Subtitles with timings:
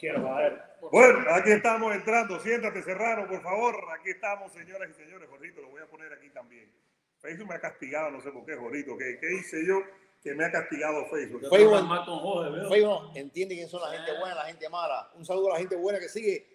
[0.00, 0.22] quiero.
[0.90, 2.40] Bueno, aquí estamos entrando.
[2.40, 3.76] Siéntate, Serrano, por favor.
[3.98, 5.28] Aquí estamos, señoras y señores.
[5.28, 6.72] Jorito, lo voy a poner aquí también.
[7.20, 8.96] Facebook me ha castigado, no sé por qué, Jorito.
[8.96, 9.82] ¿Qué, qué hice yo
[10.22, 11.42] que me ha castigado Facebook?
[11.48, 12.68] Jorge, veo.
[12.70, 15.10] Facebook entiende quién son la gente buena, la gente mala.
[15.14, 16.46] Un saludo a la gente buena que sigue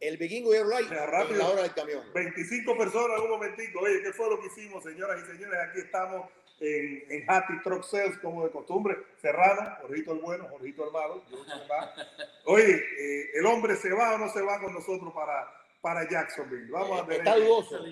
[0.00, 1.32] el vikingo y el Light rápido.
[1.32, 2.02] en la hora del camión.
[2.14, 3.80] 25 personas en un momentico.
[3.80, 5.58] Oye, ¿qué fue lo que hicimos, señoras y señores?
[5.68, 6.30] Aquí estamos
[6.60, 8.96] en, en Happy Truck Sales, como de costumbre.
[9.16, 11.90] Serrano, Jorgito el bueno, Jorgito más.
[12.46, 16.70] Oye, eh, ¿el hombre se va o no se va con nosotros para, para Jacksonville?
[16.70, 17.18] Vamos a ver.
[17.18, 17.84] Está dudoso.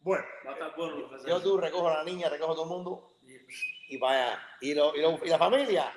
[0.00, 2.52] Bueno, Va a estar bueno lo que se Yo tú recojo a la niña, recojo
[2.52, 3.16] a todo el mundo
[3.88, 4.38] y allá.
[4.60, 5.92] Y, lo- y, lo- y la familia,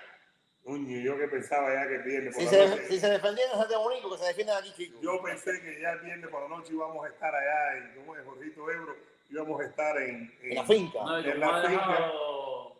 [0.64, 3.09] Uñi, yo que pensaba ya que el viernes por si la se, noche- si se
[3.09, 5.02] defendían en Santiago Bonito, que se defiendan aquí, chicos.
[5.02, 8.16] Yo pensé que ya el viernes por la noche íbamos a estar allá en, ¿cómo
[8.17, 8.25] es?
[8.25, 8.95] Jorgito Ebro,
[9.30, 10.99] íbamos a estar en, En la finca.
[11.04, 11.88] No, En la ha finca.
[11.88, 12.76] dejado,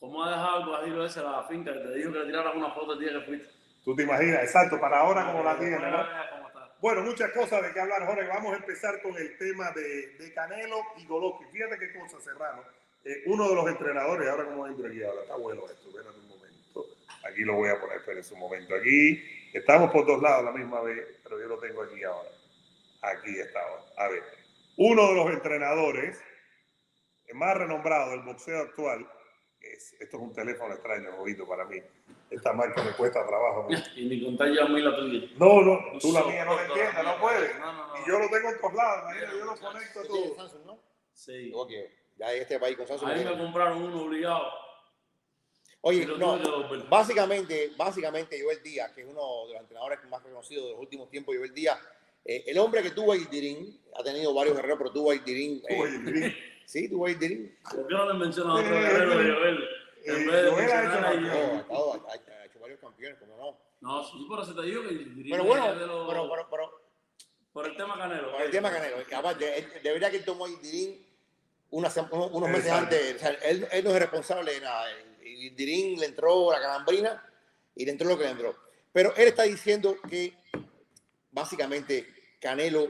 [0.00, 2.70] como ha dejado el guajiro ese la finca, que te dijo que le tiraran una
[2.72, 3.48] foto el día que fuiste.
[3.84, 6.04] Tú te imaginas, exacto, para ahora como la tiene, ¿no?
[6.04, 6.42] que.
[6.80, 8.26] Bueno, muchas cosas de qué hablar, Jorge.
[8.26, 11.48] Vamos a empezar con el tema de, de Canelo y Golovkin.
[11.50, 12.62] Fíjate qué cosa, Serrano.
[13.04, 16.28] Eh, uno de los entrenadores, ahora como entro aquí ahora, está bueno esto, espérate un
[16.28, 16.86] momento.
[17.28, 18.74] Aquí lo voy a poner, espérense un momento.
[18.74, 22.28] Aquí estamos por dos lados a la misma vez, pero yo lo tengo aquí ahora.
[23.02, 23.82] Aquí está ahora.
[23.98, 24.22] A ver,
[24.82, 26.20] uno de los entrenadores
[27.34, 29.08] más renombrados del boxeo actual,
[29.60, 31.80] es, esto es un teléfono extraño, jodito para mí.
[32.28, 33.68] Esta marca me cuesta trabajo.
[33.70, 33.78] ¿no?
[33.96, 35.28] Y ni contar yo a mí la tuya.
[35.38, 37.58] No, no, tú la mía no la entiendes, no puedes.
[37.60, 37.96] No, no, no.
[37.96, 40.34] Y yo lo tengo en todos lados, yo lo conecto a todo.
[40.34, 40.78] Samsung, ¿no?
[41.12, 41.52] Sí.
[41.52, 41.68] Yo.
[42.16, 43.10] Ya en este país con Samsung.
[43.10, 44.50] A mí me compraron uno obligado.
[45.82, 46.38] Oye, no,
[46.88, 51.08] básicamente, básicamente Joel Díaz, que es uno de los entrenadores más reconocidos de los últimos
[51.10, 51.78] tiempos, Joel Díaz,
[52.24, 55.62] eh, el hombre que tuvo a Ildirín, ha tenido varios guerreros, pero tuvo a Ildirín.
[55.68, 57.56] eh, sí, tuvo a Ildirín.
[57.70, 59.64] ¿Por qué no le mencionas a otro guerrero de Joel?
[60.04, 61.54] En vez de Joel ha mencionar a hecho No, Joel.
[61.54, 63.58] ha, estado- ha- ha hecho varios campeones, como no.
[63.80, 66.48] No, sí, por eso te digo que el Pero bueno, es de los- pero, pero,
[66.50, 66.82] pero
[67.52, 68.38] por el tema Canelo.
[68.38, 70.48] El tema Canelo, aparte, él- de verdad que él tomó a
[71.70, 71.96] unos,
[72.32, 72.84] unos meses Exacto.
[72.96, 74.86] antes, o sea, él, él no es responsable de nada.
[75.24, 77.24] Ildirín le entró la calambrina
[77.74, 78.54] y le entró lo que le entró.
[78.92, 80.34] Pero él está diciendo que
[81.32, 82.06] básicamente
[82.40, 82.88] Canelo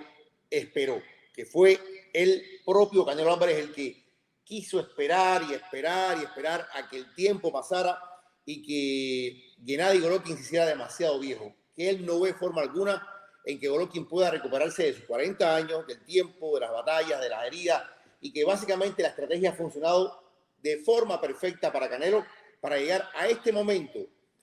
[0.51, 1.79] esperó, que fue
[2.13, 4.03] el propio Canelo Álvarez el que
[4.45, 7.99] quiso esperar y esperar y esperar a que el tiempo pasara
[8.45, 13.07] y que Gennady Golovkin se hiciera demasiado viejo, que él no ve forma alguna
[13.45, 17.29] en que Golovkin pueda recuperarse de sus 40 años, del tiempo, de las batallas, de
[17.29, 17.83] las heridas,
[18.21, 20.23] y que básicamente la estrategia ha funcionado
[20.61, 22.25] de forma perfecta para Canelo
[22.61, 23.99] para llegar a este momento,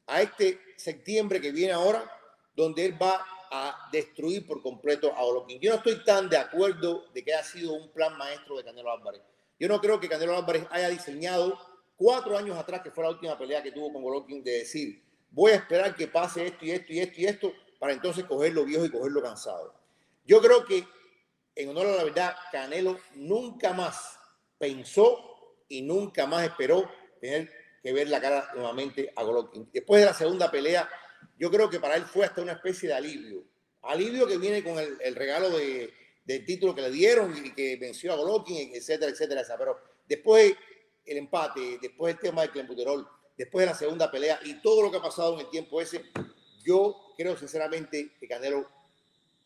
[0.08, 2.04] a este septiembre que viene ahora,
[2.56, 5.60] donde él va a destruir por completo a Golovkin.
[5.60, 8.92] Yo no estoy tan de acuerdo de que haya sido un plan maestro de Canelo
[8.92, 9.22] Álvarez.
[9.60, 11.60] Yo no creo que Canelo Álvarez haya diseñado
[11.96, 15.52] cuatro años atrás, que fue la última pelea que tuvo con Golovkin, de decir, voy
[15.52, 18.86] a esperar que pase esto y esto y esto y esto, para entonces cogerlo viejo
[18.86, 19.74] y cogerlo cansado.
[20.26, 20.88] Yo creo que,
[21.56, 24.20] en honor a la verdad, Canelo nunca más
[24.58, 26.90] pensó y nunca más esperó
[27.20, 27.52] tener
[27.82, 29.70] que ver la cara nuevamente a Golovkin.
[29.74, 30.90] Después de la segunda pelea,
[31.38, 33.44] yo creo que para él fue hasta una especie de alivio.
[33.82, 35.94] Alivio que viene con el, el regalo de,
[36.26, 39.44] del título que le dieron y que venció a Golovkin, etcétera, etcétera.
[39.58, 40.54] Pero después
[41.04, 44.92] el empate, después el tema del clenbuterol, después de la segunda pelea y todo lo
[44.92, 46.06] que ha pasado en el tiempo ese,
[46.64, 48.70] yo creo sinceramente que Canelo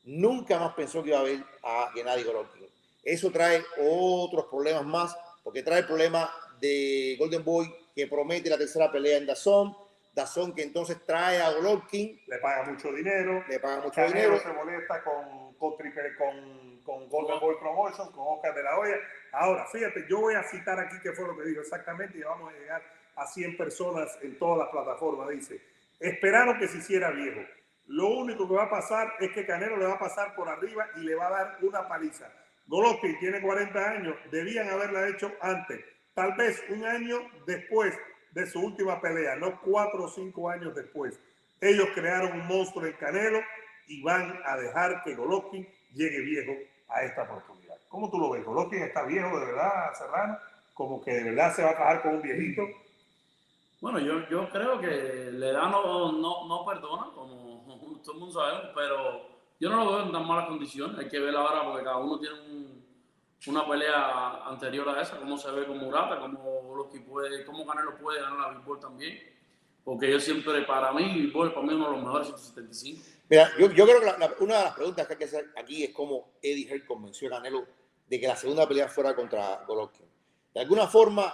[0.04, 2.68] nunca más pensó que iba a ver a Gennady Golovkin.
[3.02, 6.30] Eso trae otros problemas más, porque trae el problema
[6.60, 9.74] de Golden Boy que promete la tercera pelea en Dazón,
[10.14, 13.44] Dazón que entonces trae a Golovkin, le paga mucho dinero.
[13.48, 14.40] le paga mucho Canelo dinero.
[14.40, 18.98] se molesta con, con, con, con Golden Boy Promotions, con Oscar de la Hoya.
[19.32, 22.54] Ahora, fíjate, yo voy a citar aquí qué fue lo que dijo exactamente y vamos
[22.54, 22.84] a llegar
[23.16, 25.30] a 100 personas en todas las plataformas.
[25.30, 25.60] Dice,
[26.00, 27.42] esperaron que se hiciera viejo.
[27.88, 30.88] Lo único que va a pasar es que Canelo le va a pasar por arriba
[30.96, 32.32] y le va a dar una paliza.
[32.68, 37.94] Golovkin tiene 40 años, debían haberla hecho antes, tal vez un año después
[38.34, 41.20] de su última pelea, no cuatro o cinco años después.
[41.62, 43.40] Ellos crearon un monstruo en Canelo
[43.88, 46.52] y van a dejar que Golovkin llegue viejo
[46.90, 47.76] a esta oportunidad.
[47.90, 48.44] ¿Cómo tú lo ves?
[48.44, 50.38] Golovkin está viejo de verdad, Serrano,
[50.74, 52.64] como que de verdad se va a cajar con un viejito.
[53.82, 57.64] Bueno, yo, yo creo que la edad no, no, no perdona, como
[58.04, 59.28] todo el mundo sabe, pero
[59.60, 60.98] yo no lo veo en tan malas condiciones.
[60.98, 62.63] Hay que ver ahora porque cada uno tiene un-
[63.48, 67.98] una pelea anterior a esa, cómo se ve con Murata, cómo, que puede, cómo Canelo
[67.98, 69.20] puede ganar la Billboard también.
[69.84, 73.04] Porque yo siempre, para mí, Billboard para mí uno de los mejores 175.
[73.30, 75.50] Mira, yo, yo creo que la- la- una de las preguntas que hay que hacer
[75.58, 77.66] aquí es cómo Eddie Hearn convenció a Canelo
[78.08, 80.06] de que la segunda pelea fuera contra Golovkin.
[80.54, 81.34] De alguna forma,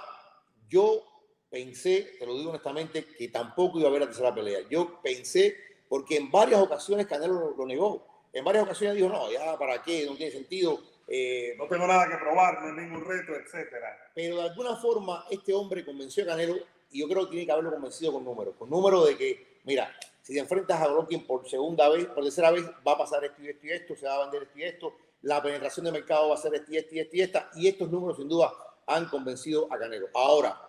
[0.67, 1.03] yo
[1.49, 4.61] pensé, te lo digo honestamente, que tampoco iba a haber la tercera pelea.
[4.69, 5.55] Yo pensé
[5.87, 8.07] porque en varias ocasiones Canelo lo, lo negó.
[8.31, 10.79] En varias ocasiones dijo, no, ya para qué, no tiene sentido.
[11.11, 14.11] Eh, No tengo nada que probar, no hay ningún reto, etcétera.
[14.13, 16.55] pero de alguna forma este hombre convenció a Canelo
[16.91, 19.95] y yo creo que tiene que haberlo convencido con números, con números de que, mira,
[20.21, 23.41] si te enfrentas a Golovkin por segunda vez, por tercera vez, va a pasar esto
[23.41, 26.29] y esto y esto, se va a vender esto y esto, la penetración de mercado
[26.29, 28.53] va a ser esto y esto y esto y esta, y estos números sin duda
[28.85, 30.07] han convencido a Canelo.
[30.13, 30.59] Ahora,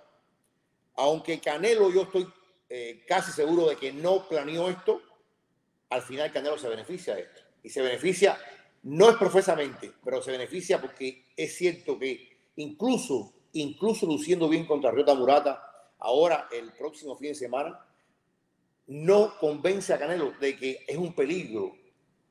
[0.96, 2.26] aunque Canelo yo estoy
[2.68, 5.02] eh, casi seguro de que no planeó esto,
[5.90, 7.40] al final Canelo se beneficia de esto.
[7.62, 8.38] Y se beneficia,
[8.82, 14.90] no es profesamente, pero se beneficia porque es cierto que incluso, incluso luciendo bien contra
[14.90, 15.62] Ryota Murata,
[15.98, 17.78] ahora el próximo fin de semana,
[18.86, 21.76] no convence a Canelo de que es un peligro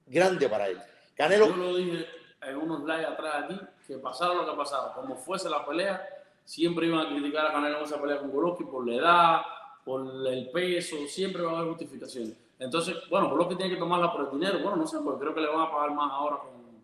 [0.05, 0.79] grande para él.
[1.15, 2.05] Canelo, Yo lo dije
[2.41, 6.05] en unos live atrás aquí, que pasara lo que pasara, como fuese la pelea,
[6.45, 9.41] siempre iban a criticar a Canelo en esa pelea con Golovkin por la edad,
[9.85, 12.35] por el peso, siempre va a haber justificaciones.
[12.59, 14.59] Entonces, bueno, Golovkin tiene que tomarla por el dinero.
[14.59, 16.83] Bueno, no sé, porque creo que le van a pagar más ahora con,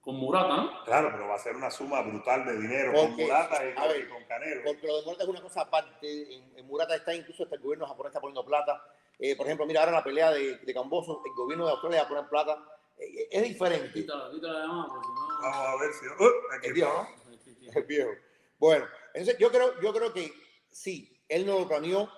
[0.00, 0.84] con Murata, ¿no?
[0.84, 3.74] Claro, pero va a ser una suma brutal de dinero con Porque, Murata y a
[3.74, 4.60] con, ver, y con Canelo.
[4.64, 6.34] porque lo de Murata es una cosa aparte.
[6.36, 8.82] En, en Murata está incluso hasta el gobierno japonés está poniendo plata.
[9.18, 12.04] Eh, por ejemplo, mira ahora la pelea de, de Camboso, el gobierno de Australia va
[12.04, 12.58] a poner plata.
[12.98, 13.90] Eh, es diferente.
[13.92, 15.40] Quítala, quítala porque no.
[15.42, 16.06] Vamos a ver si.
[16.06, 17.80] Uh, aquí Es viejo, ¿no?
[17.80, 18.10] Es viejo.
[18.58, 20.32] Bueno, entonces yo creo, yo creo que
[20.70, 22.08] sí, él no lo planeó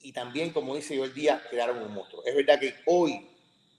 [0.00, 2.22] y también, como dice yo el día, crearon un monstruo.
[2.24, 3.28] Es verdad que hoy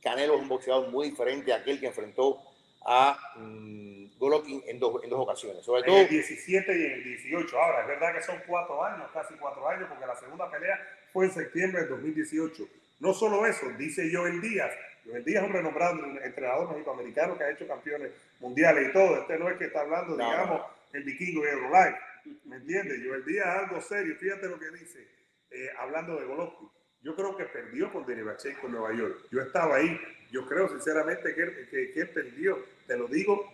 [0.02, 2.42] Canelo es un boxeador muy diferente a aquel que enfrentó
[2.86, 5.64] a mm, Golovkin en dos, en dos ocasiones.
[5.66, 7.60] Sobre En todo, el 17 y en el 18.
[7.60, 10.78] Ahora, es verdad que son cuatro años, casi cuatro años, porque la segunda pelea
[11.14, 12.64] fue en septiembre del 2018.
[13.00, 14.72] No solo eso, dice Joel Díaz.
[15.06, 19.22] Joel Díaz es un renombrado entrenador mexicoamericano que ha hecho campeones mundiales y todo.
[19.22, 20.68] Este no es que está hablando, No, digamos, no.
[20.94, 21.98] el vikingo de Eurolife.
[22.46, 23.00] ¿Me entiendes?
[23.06, 24.16] Joel Díaz es algo serio.
[24.20, 25.08] Fíjate lo que dice,
[25.52, 26.70] eh, hablando de Golovkin.
[27.02, 29.26] Yo creo que perdió con Derivachenko en Nueva York.
[29.32, 29.98] Yo estaba ahí.
[30.32, 32.58] Yo creo sinceramente que, él- que, que perdió.
[32.86, 33.52] Te lo digo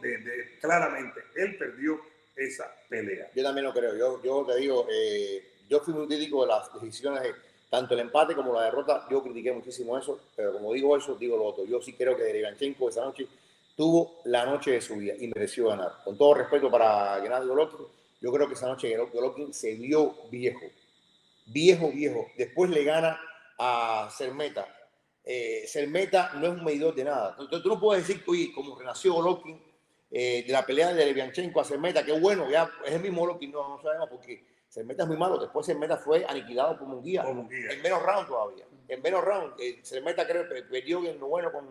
[0.62, 1.22] claramente.
[1.36, 2.00] Él perdió
[2.36, 3.30] esa pelea.
[3.34, 3.96] yo también lo creo.
[4.24, 7.34] Yo, te digo, eh, yo fui muy crítico de las decisiones, de,
[7.70, 9.08] tanto el empate como la derrota.
[9.10, 11.66] Yo critiqué muchísimo eso, pero como digo eso, digo lo otro.
[11.66, 13.28] Yo sí creo que Derevanchenko esa noche
[13.78, 15.92] tuvo la noche de su vida y mereció ganar.
[16.04, 17.86] Con todo respeto para Gennady Golovkin,
[18.22, 20.66] yo creo que esa noche Golovkin se vio viejo.
[21.46, 22.28] Viejo, viejo.
[22.38, 23.20] Después le gana
[23.58, 24.68] a Cermeta.
[25.24, 27.36] Eh, Cermeta no es un medidor de nada.
[27.36, 29.62] Tú, tú no puedes decir, oye, como renació Golovkin
[30.12, 33.52] eh, de la pelea de Levianchenko a Cermeta, que bueno, ya es el mismo Golovkin,
[33.52, 35.38] no, no sabemos porque Cermeta es muy malo.
[35.38, 37.24] Después Cermeta fue aniquilado por Munguía.
[37.24, 37.72] Como un guía.
[37.72, 38.66] En menos round todavía.
[38.88, 39.54] En menos round.
[39.60, 41.66] Eh, Cermeta creo que perdió en lo bueno con,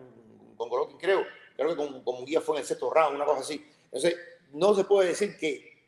[0.57, 1.23] con Golovkin, creo.
[1.55, 3.65] Creo que con, con Munguía fue en el sexto round, una cosa así.
[3.85, 4.17] Entonces,
[4.51, 5.83] no se puede decir que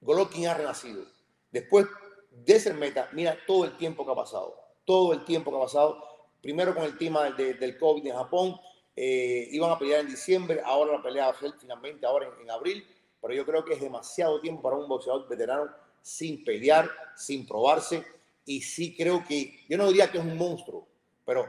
[0.00, 1.04] Golovkin ha renacido.
[1.50, 1.86] Después
[2.34, 4.56] de ser meta, mira todo el tiempo que ha pasado.
[4.84, 6.02] Todo el tiempo que ha pasado.
[6.40, 8.60] Primero con el tema de- del COVID en Japón.
[8.94, 10.60] eh, iban a pelear en diciembre.
[10.62, 12.86] Ahora la pelea finalmente ahora en, en abril.
[13.22, 15.70] Pero yo creo que es demasiado tiempo para un boxeador veterano
[16.02, 18.04] sin pelear, sin probarse.
[18.44, 20.86] Y sí creo que, yo no diría que es un monstruo,
[21.24, 21.46] pero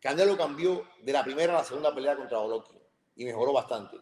[0.00, 2.78] Canelo cambió de la primera a la segunda pelea contra Golovkin
[3.16, 3.98] y mejoró bastante.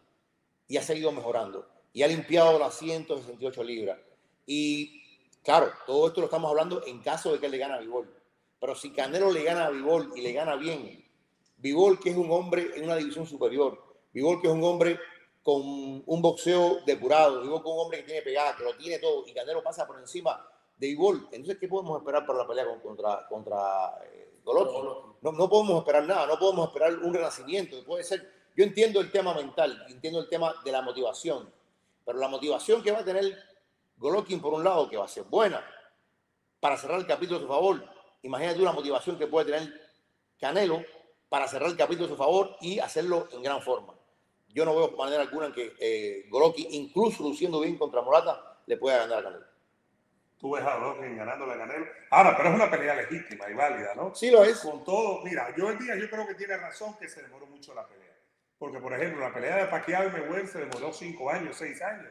[0.69, 1.67] Y ha seguido mejorando.
[1.91, 3.99] Y ha limpiado las 168 libras.
[4.45, 5.01] Y
[5.43, 8.13] claro, todo esto lo estamos hablando en caso de que él le gane a Vivol.
[8.59, 11.05] Pero si Canelo le gana a Vivol y le gana bien,
[11.57, 13.81] Vivol que es un hombre en una división superior,
[14.13, 14.99] Vivol que es un hombre
[15.43, 15.61] con
[16.05, 19.25] un boxeo depurado, Vivol que es un hombre que tiene pegada, que lo tiene todo,
[19.27, 20.45] y Canelo pasa por encima
[20.77, 21.27] de Vivol.
[21.31, 25.13] Entonces, ¿qué podemos esperar para la pelea con- contra, contra eh, Golovkin?
[25.21, 27.83] No, no podemos esperar nada, no podemos esperar un renacimiento.
[27.83, 31.51] Puede ser, yo entiendo el tema mental, entiendo el tema de la motivación,
[32.05, 33.37] pero la motivación que va a tener
[33.97, 35.63] Golovkin por un lado, que va a ser buena
[36.59, 37.83] para cerrar el capítulo a su favor.
[38.21, 39.73] Imagínate la motivación que puede tener
[40.39, 40.83] Canelo
[41.29, 43.93] para cerrar el capítulo a su favor y hacerlo en gran forma.
[44.49, 48.77] Yo no veo manera alguna en que eh, Golovkin, incluso luciendo bien contra Morata, le
[48.77, 49.45] pueda ganar a Canelo.
[50.39, 51.85] Tú ves a Golovkin ganándole a Canelo.
[52.11, 54.13] Ahora, pero es una pelea legítima y válida, ¿no?
[54.13, 54.59] Sí lo es.
[54.59, 57.73] Con todo, mira, yo el día yo creo que tiene razón que se demoró mucho
[57.73, 58.15] la pelea.
[58.57, 62.07] Porque, por ejemplo, la pelea de Pacquiao y Mayweather se demoró cinco años, seis años.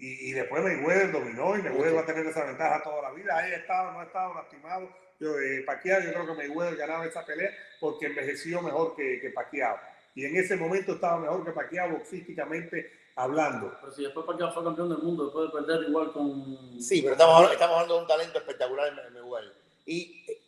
[0.00, 3.36] Y, y después Mayweather dominó y Mayweather va a tener esa ventaja toda la vida.
[3.36, 4.88] Ahí estado, no ha estado lastimado.
[5.20, 9.28] Yo, eh, Pacquiao, yo creo que Mayweather ganaba esa pelea porque envejeció mejor que, que
[9.30, 9.78] Pacquiao.
[10.14, 13.76] Y en ese momento estaba mejor que Pacquiao boxísticamente hablando.
[13.80, 16.80] Pero si después Pacquiao fue campeón del mundo, después de perder igual con.
[16.80, 19.52] Sí, pero estamos, hablando- estamos hablando de un talento espectacular en Mayweather.
[19.84, 20.40] Y eh,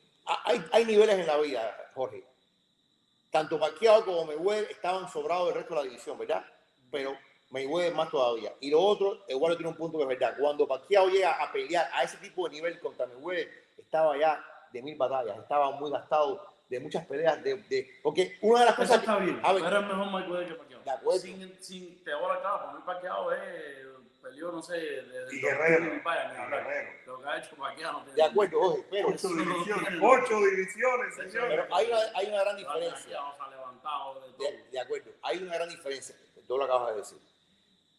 [0.47, 2.25] hay, hay niveles en la vida, Jorge.
[3.31, 6.45] Tanto Pacquiao como Mayweather estaban sobrados del resto de la división, ¿verdad?
[6.91, 7.17] Pero
[7.53, 8.53] Mayweather más todavía.
[8.61, 10.35] Y lo otro, igual tiene un punto que es verdad.
[10.41, 14.83] Cuando Pacquiao llega a pelear a ese tipo de nivel contra Mayweather, estaba ya de
[14.83, 18.83] mil batallas, estaba muy gastado de muchas peleas, de, de- porque una de las Eso
[18.85, 20.83] cosas está bien, a ver, pero es mejor Mayweather que Pacquiao.
[20.83, 21.21] De acuerdo.
[21.21, 23.41] Sin, sin te ahora acá, para mí Pacquiao es,
[24.23, 25.85] peleó, no sé, de, de Y Guerrero.
[27.07, 31.15] Lo que ha hecho Pacquiao no tiene de acuerdo, oye, pero, Ocho divisiones, ocho divisiones,
[31.15, 31.45] señores.
[31.49, 33.11] pero hay, una, hay una gran Pacquiao diferencia.
[33.37, 34.47] se ha levantado de todo.
[34.47, 36.17] De, de acuerdo, hay una gran diferencia.
[36.49, 37.19] Tú lo acabas de decir.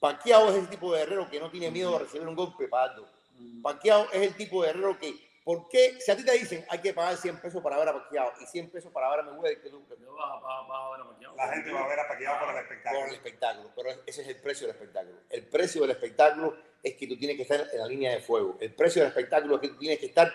[0.07, 2.89] Pacquiao es el tipo de guerrero que no tiene miedo a recibir un golpe para
[2.89, 3.07] darlo.
[3.37, 3.61] Mm.
[3.61, 5.95] Pacquiao es el tipo de guerrero que, ¿por qué?
[6.01, 8.45] Si a ti te dicen hay que pagar 100 pesos para ver a Pacquiao y
[8.45, 11.09] 100 pesos para ver a Mayweather, que tú Yo vas, a- vas, a ver a
[11.09, 11.35] Pacquiao.
[11.37, 13.13] La gente va a ver a Pacquiao por el por el espectáculo.
[13.13, 15.17] espectáculo, pero ese es el precio del espectáculo.
[15.29, 18.57] El precio del espectáculo es que tú tienes que estar en la línea de fuego.
[18.59, 20.29] El precio del espectáculo es que tú tienes que estar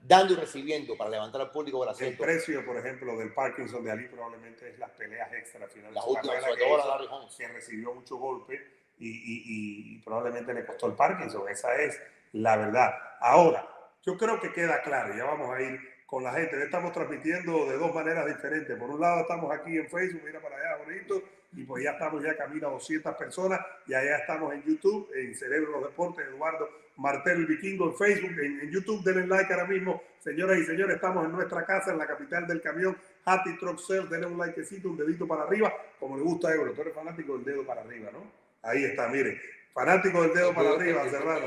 [0.00, 2.24] dando y recibiendo para levantar al público del El asiento.
[2.24, 6.04] precio, por ejemplo, del Parkinson de Ali probablemente es las peleas extra final de Las
[6.08, 7.34] últimas, sobre todo la Larry Holmes.
[7.36, 11.48] que recibió mucho golpe y, y- y- probablemente le costó el Parkinson.
[11.48, 12.00] Esa es
[12.32, 12.92] la verdad.
[13.20, 13.66] Ahora,
[14.04, 16.56] yo creo que queda claro, ya vamos a ir con la gente.
[16.56, 18.76] Le estamos transmitiendo de dos maneras diferentes.
[18.78, 21.22] Por un lado, estamos aquí en Facebook, mira para allá, bonito,
[21.54, 25.34] y pues ya estamos ya camino a 200 personas, y allá estamos en YouTube, en
[25.34, 29.66] Cerebro los Deportes, Eduardo Martel el Vikingo en Facebook, en, en YouTube, denle like ahora
[29.66, 30.02] mismo.
[30.20, 34.08] Señoras y señores, estamos en nuestra casa, en la capital del camión, Hattie Truck Sales,
[34.10, 36.72] denle un likecito, un dedito para arriba, como le gusta a Euro.
[36.72, 38.41] Tú eres fanático del dedo para arriba, ¿no?
[38.62, 39.40] Ahí está, mire.
[39.72, 41.46] Fanático del dedo para arriba, Serrano.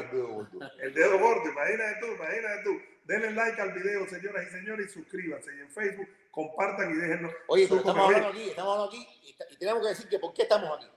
[0.79, 2.81] El dedo gordo, imagínate tú, imagínate tú.
[3.05, 5.55] Denle like al video, señoras y señores, y suscríbanse.
[5.55, 7.31] Y en Facebook, compartan y déjennos.
[7.47, 9.07] Oye, pero estamos hablando aquí, estamos hablando aquí
[9.51, 10.87] y, tenemos que decir que por qué estamos aquí.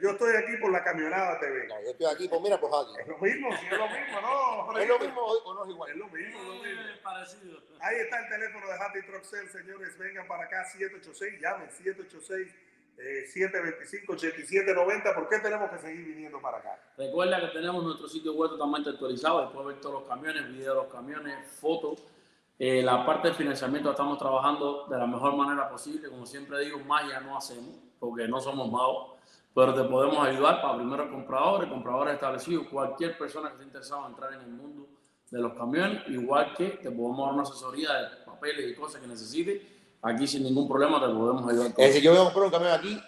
[0.00, 1.66] Yo estoy aquí por la camionada TV.
[1.68, 3.00] No, yo estoy aquí, pues mira, pues aquí.
[3.00, 4.78] Es lo mismo, sí, es lo mismo, ¿no?
[4.78, 5.98] ¿Es lo mismo o no es Es igual?
[5.98, 6.64] lo mismo, es lo mismo.
[6.64, 7.62] Eh, parecido.
[7.80, 9.98] Ahí está el teléfono de Happy Truck Sales, señores.
[9.98, 12.54] Vengan para acá, 786, llamen, 786.
[12.98, 16.78] Eh, 725-8790, ¿por qué tenemos que seguir viniendo para acá?
[16.96, 20.76] Recuerda que tenemos nuestro sitio web totalmente actualizado, ahí puedes ver todos los camiones, videos
[20.76, 22.02] de los camiones, fotos.
[22.58, 26.08] Eh, la parte de financiamiento estamos trabajando de la mejor manera posible.
[26.08, 29.18] Como siempre digo, magia no hacemos, porque no somos magos,
[29.54, 34.10] pero te podemos ayudar para primeros compradores, compradores establecidos, cualquier persona que esté interesada en
[34.12, 34.86] entrar en el mundo
[35.30, 39.08] de los camiones, igual que te podemos dar una asesoría de papeles y cosas que
[39.08, 39.62] necesites.
[40.02, 41.72] Aquí sin ningún problema te podemos ayudar.
[41.72, 43.00] con Es decir, yo voy a comprar un camión aquí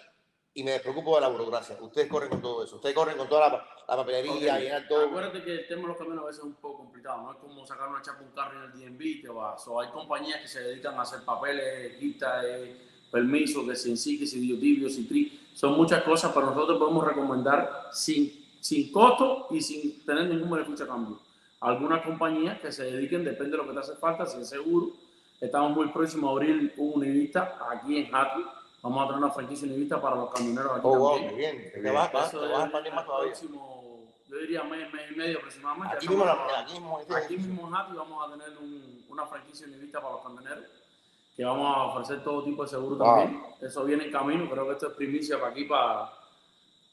[0.53, 1.75] y me despreocupo de la burocracia.
[1.81, 2.77] Ustedes corren con todo eso.
[2.77, 5.07] Ustedes corren con toda la, la papelería, llenar todo.
[5.07, 7.37] Acuérdate que el tema de los camiones a veces es un poco complicado, no es
[7.39, 9.67] como sacar una chapa un carro en el DMV y te vas.
[9.67, 12.77] O hay compañías que se dedican a hacer papeles, quitas, eh,
[13.11, 16.79] permisos, que si en sí, que si Diotibio, si tri, son muchas cosas, pero nosotros
[16.79, 21.19] podemos recomendar sin, sin costo y sin tener ningún beneficio a cambio.
[21.59, 24.93] Algunas compañías que se dediquen, depende de lo que te hace falta, si es seguro.
[25.41, 28.43] Estamos muy próximos a abrir un univista aquí en Happy.
[28.81, 31.31] Vamos a tener una franquicia univista para los camioneros aquí Oh, wow, también.
[31.33, 31.71] muy bien.
[31.83, 33.31] Te vas, vas- Eso te vas a expandir más el todavía.
[33.31, 35.95] próximo, yo diría mes, mes y medio aproximadamente.
[35.97, 36.99] Aquí mismo, la- aquí mismo.
[36.99, 40.65] este Aquí mismo en Happy vamos a tener un- una franquicia univista para los camioneros,
[41.35, 43.05] que vamos a ofrecer todo tipo de seguro Wow.
[43.05, 43.43] también.
[43.61, 46.11] Eso viene en camino, creo que esto es primicia para aquí, para,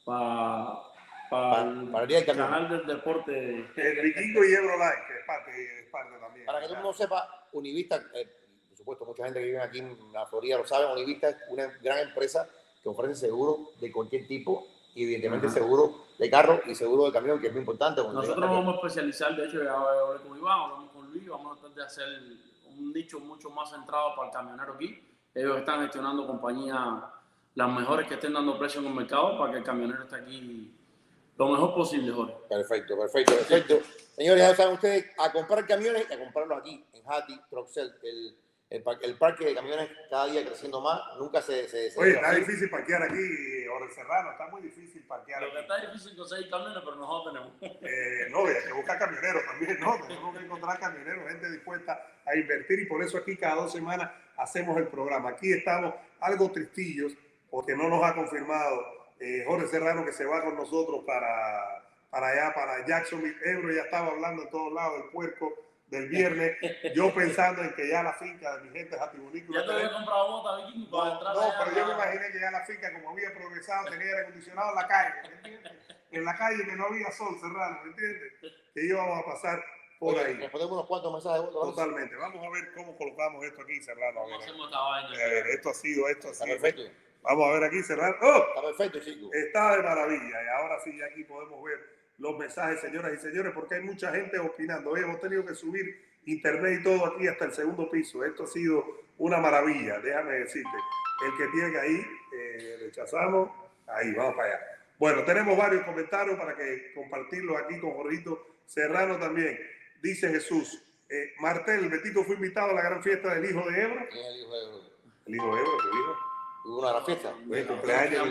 [0.03, 0.79] para,
[1.29, 2.47] para, Pa- para el día del camión.
[2.47, 3.69] canal del deporte.
[3.75, 6.45] El Vikingo y Eurolife, que es parte, es parte también.
[6.45, 8.27] Para que todo el mundo sepa, Univista, eh,
[8.69, 11.67] por supuesto, mucha gente que vive aquí en la Florida lo sabe, Univista es una
[11.81, 12.47] gran empresa
[12.81, 15.55] que ofrece seguro de cualquier tipo y evidentemente Ajá.
[15.55, 18.01] seguro de carro y seguro de camión, que es muy importante.
[18.01, 21.57] Nosotros nos vamos a especializar, de hecho, ya hablé con Iván, hablamos con Luis, vamos
[21.57, 22.07] a tratar de hacer
[22.77, 25.01] un nicho mucho más centrado para el camionero aquí.
[25.33, 26.77] Ellos están gestionando compañías
[27.55, 30.71] las mejores que estén dando precio en el mercado para que el camionero esté aquí
[31.37, 32.33] lo mejor posible, Jorge.
[32.49, 33.79] Perfecto, perfecto, perfecto.
[34.15, 37.93] Señores, ya saben ustedes, a comprar camiones y a comprarlos aquí en Hattie, Troxel.
[38.03, 38.37] El,
[38.69, 41.67] el, par- el parque de camiones cada día creciendo más, nunca se...
[41.67, 45.57] se, se- Oye, está difícil parquear aquí, Ore Serrano, está muy difícil parquear Lo que
[45.59, 45.61] aquí.
[45.69, 47.81] está difícil conseguir camiones, pero nosotros tenemos.
[47.83, 49.99] Eh, no, hay que buscar camioneros también, ¿no?
[50.07, 54.09] Tenemos que encontrar camioneros, gente dispuesta a invertir y por eso aquí cada dos semanas
[54.37, 55.29] hacemos el programa.
[55.29, 57.13] Aquí estamos algo tristillos
[57.51, 62.27] porque no nos ha confirmado eh, Jorge Serrano que se va con nosotros para, para
[62.27, 63.37] allá, para Jacksonville.
[63.43, 65.53] Ebro ya estaba hablando en todos lados del puerco
[65.87, 66.57] del viernes.
[66.95, 70.27] Yo pensando en que ya la finca de mi gente Jatibunícola Ya te había comprado
[70.31, 72.65] bota, Viking, para no, entrar no, allá pero yo me a- imaginé que ya la
[72.65, 75.71] finca, como había progresado, tenía aire acondicionado en la calle, ¿me entiendes?
[76.11, 78.33] En la calle que no había sol cerrado, ¿me entiendes?
[78.73, 79.63] Que íbamos a pasar
[79.99, 80.33] por Oye, ahí.
[80.35, 81.49] Respondemos unos cuantos mensajes.
[81.51, 82.15] Totalmente.
[82.15, 84.21] Vamos a ver cómo colocamos esto aquí, Serrano.
[84.21, 86.57] A a ver, esto ha sido, esto ha Está sido.
[86.59, 86.91] perfecto.
[87.23, 88.15] Vamos a ver aquí, Serrano.
[88.21, 88.45] ¡Oh!
[88.49, 89.33] Está perfecto, chicos.
[89.33, 90.43] Está de maravilla.
[90.43, 91.79] Y ahora sí, aquí podemos ver
[92.17, 94.91] los mensajes, señoras y señores, porque hay mucha gente opinando.
[94.91, 98.23] Hoy hemos tenido que subir internet y todo aquí hasta el segundo piso.
[98.23, 98.85] Esto ha sido
[99.17, 100.77] una maravilla, déjame decirte.
[101.25, 102.05] El que tiene ahí,
[102.37, 103.49] eh, rechazamos.
[103.87, 104.59] Ahí, vamos para allá.
[104.97, 109.59] Bueno, tenemos varios comentarios para que compartirlos aquí con Jorgito Serrano también.
[110.01, 114.07] Dice Jesús, eh, Martel, Betito fue invitado a la gran fiesta del hijo de Ebro.
[114.09, 114.81] ¿Quién es el hijo de Ebro?
[115.25, 116.32] El hijo de Ebro.
[116.65, 117.33] Hubo una gran fiesta.
[117.67, 118.29] Cumpleaños.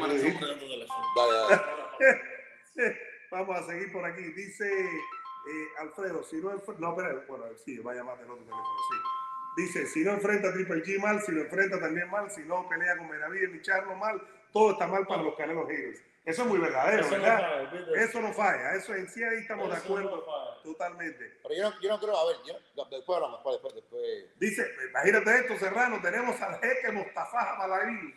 [1.17, 2.21] Dale, dale.
[3.31, 4.23] Vamos a seguir por aquí.
[4.23, 8.45] Dice eh, Alfredo, si no enfrenta, no, espera, bueno, sí, va a llamar del otro
[8.45, 9.63] teléfono, sí.
[9.63, 12.69] Dice, si no enfrenta a Triple G mal, si lo enfrenta también mal, si no
[12.69, 14.21] pelea con Benavides ni Charlo mal,
[14.53, 16.03] todo está mal para los Canelos Heroes.
[16.25, 17.41] Eso es muy verdadero, Eso no ¿verdad?
[17.41, 18.05] falla, ¿viste?
[18.05, 20.63] Eso no falla, eso en sí ahí estamos de Eso no acuerdo falla.
[20.63, 21.39] totalmente.
[21.43, 24.39] Pero yo no, yo no creo, a ver, yo, no, después hablamos, después, después, después.
[24.39, 28.15] Dice, imagínate esto, Serrano, tenemos al jeque Mostafa Malaví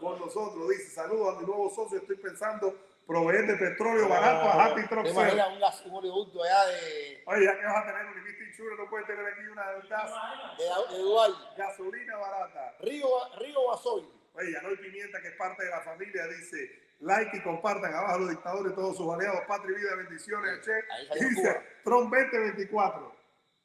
[0.00, 0.68] con nosotros.
[0.70, 2.74] Dice, saludos a mi nuevo socio, estoy pensando
[3.06, 5.32] proveer de petróleo barato a Happy Truck ¿Te Sale.
[5.32, 8.76] imaginas un, un oleoducto allá de, Oye, ya que vas a tener un Liberty Insure,
[8.76, 10.10] no puedes tener aquí una gas,
[10.58, 11.32] de, de Dubái?
[11.56, 12.74] gasolina barata.
[12.80, 14.08] Río, Río Basoy.
[14.34, 18.30] Oye, Anoy Pimienta, que es parte de la familia, dice, like y compartan abajo los
[18.30, 19.40] dictadores y todos sus aliados.
[19.48, 21.24] Patria y vida, bendiciones, Che.
[21.28, 21.60] Dice.
[21.82, 23.16] Trump 2024.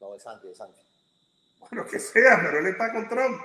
[0.01, 0.81] No, de Santi, de Santi.
[1.59, 3.41] Bueno, que sea, pero él está con Trump.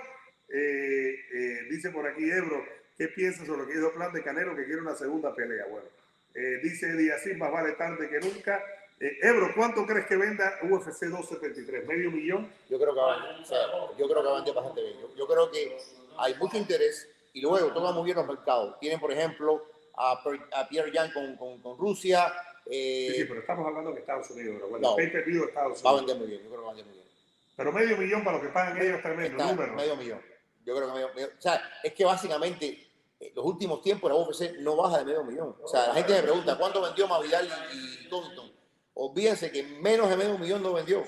[0.48, 2.64] Eh, eh, dice por aquí Ebro,
[3.00, 5.64] ¿qué piensas sobre lo que hizo Plan de Canelo que quiere una segunda pelea?
[5.70, 5.86] Bueno,
[6.34, 8.62] eh, dice Díaz más vale tarde que nunca.
[9.00, 11.86] Eh, Ebro, ¿cuánto crees que venda UFC 273?
[11.86, 12.52] ¿Medio millón?
[12.68, 13.58] Yo creo que va, o sea,
[13.96, 15.00] yo creo que va bastante bien.
[15.00, 15.78] Yo, yo creo que
[16.18, 18.78] hay mucho interés y luego todos muy bien los mercados.
[18.80, 19.64] Tienen, por ejemplo,
[19.96, 22.30] a, a Pierre Jan con, con, con Rusia.
[22.66, 24.56] eh, Sí, sí, pero estamos hablando de Estados Unidos.
[24.58, 24.98] Pero bueno, no.
[24.98, 26.06] el de Estados va a Unidos.
[26.06, 26.42] vender muy bien.
[26.42, 27.10] Yo creo que va a vender muy bien.
[27.56, 29.72] Pero medio millón para lo que pagan ellos tremendo Está número.
[29.74, 30.20] medio millón.
[30.66, 32.89] Yo creo que medio, medio- O sea, es que básicamente en
[33.34, 35.56] los últimos tiempos la UFC no baja de medio millón.
[35.62, 38.50] O sea, la gente me pregunta cuánto vendió Mavidal y, y Covington.
[38.94, 41.04] Olvídense que menos de medio millón no vendió.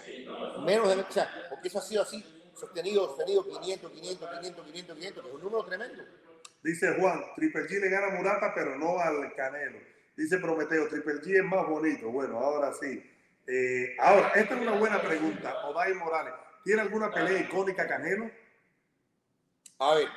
[0.64, 4.96] Menos de, o sea, porque eso ha sido así, sostenido, sostenido 500, 500, 500, 500,
[4.96, 6.04] 500, que es un número tremendo.
[6.62, 9.78] Dice Juan, Triple G le gana a Murata, pero no al Canelo.
[10.16, 12.10] Dice Prometeo, Triple G es más bonito.
[12.10, 13.02] Bueno, ahora sí.
[13.46, 15.66] Eh, ahora, esta es una buena pregunta.
[15.66, 18.30] Oday Morales, ¿tiene alguna pelea icónica Canelo?
[19.78, 20.08] A ver,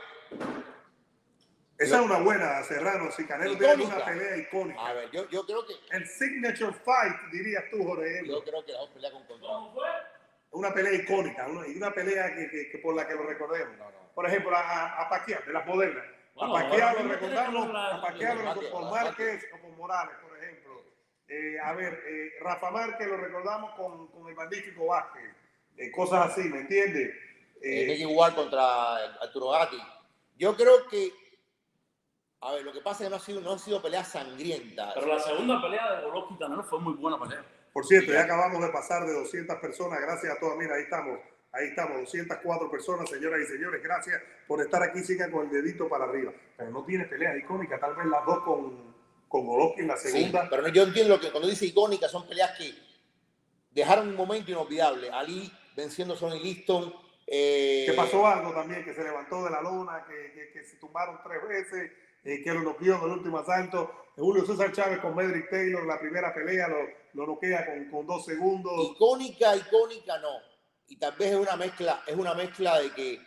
[1.77, 3.12] Esa es una buena, Serrano.
[3.12, 3.96] Si Canelo tiene Icónica.
[3.98, 4.88] una pelea icónica.
[4.88, 8.22] a ver, yo, yo creo que El signature fight, dirías tú, Jorge.
[8.25, 9.53] Yo creo que la vamos a pelear con Contrado.
[9.53, 9.88] ¿Cómo fue?
[10.51, 13.77] Una pelea icónica, una, una pelea que, que- que por la que lo recordemos.
[13.77, 14.11] No, no.
[14.16, 16.05] Por ejemplo, a, a, a Pacquiao, de las modernas.
[16.33, 20.38] Bueno, a Pacquiao ahora lo recordamos, a Pacquiao lo con Márquez o con Morales, por
[20.42, 20.81] ejemplo.
[21.27, 25.35] Eh, a ver, eh, Rafa Márquez lo recordamos con, con el magnífico Vázquez.
[25.77, 27.09] Eh, cosas así, ¿me entiendes?
[27.61, 29.81] Eh, Eh, Nicky Ward contra Arturo Gatti.
[30.38, 31.11] Yo creo que,
[32.48, 34.94] a ver, lo que pasa es que no ha sido, no han sido peleas sangrientas.
[34.94, 37.44] Pero la segunda pelea de Golovkin Canelo fue muy buena pelea.
[37.74, 40.00] por cierto, ya acabamos de pasar de 200 personas.
[40.01, 40.58] Gracias a todas.
[40.58, 41.20] Mira, ahí estamos.
[41.51, 43.81] Ahí estamos, 204 personas, señoras y señores.
[43.81, 45.00] Gracias por estar aquí.
[45.03, 46.34] Sigan con el dedito para arriba.
[46.58, 47.79] Pero no tiene peleas icónicas.
[47.79, 48.94] Tal vez las dos con,
[49.29, 50.48] con Golovkin, la Sí, segunda.
[50.50, 52.74] pero no- yo entiendo lo que cuando dice icónica son peleas que
[53.72, 55.10] dejaron un momento inolvidable.
[55.12, 56.94] Ali venciendo a Sonny Liston.
[57.27, 60.75] eh, que pasó algo también, que se levantó de la lona, que, que, que se
[60.77, 61.92] tumbaron tres veces,
[62.25, 63.92] eh, que lo noqueó en el último asalto.
[64.18, 66.77] Julio César Chávez con Medrick Taylor, la primera pelea lo,
[67.14, 68.74] lo noquea con, con dos segundos.
[68.96, 70.40] Icónica, icónica no.
[70.88, 73.22] Y tal vez es una mezcla, es una mezcla de que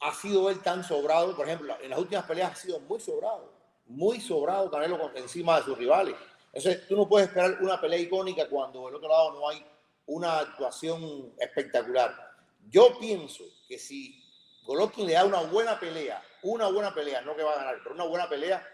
[0.00, 1.34] ha sido él tan sobrado.
[1.36, 3.52] Por ejemplo, en las últimas peleas ha sido muy sobrado.
[3.86, 6.14] Muy sobrado Canelo encima de sus rivales.
[6.52, 9.64] Entonces, tú no puedes esperar una pelea icónica cuando del otro lado no hay
[10.06, 12.14] una actuación espectacular.
[12.68, 14.29] Yo pienso que si
[14.64, 17.94] Golovkin le da una buena pelea, una buena pelea, no que va a ganar, pero
[17.94, 18.66] una buena pelea,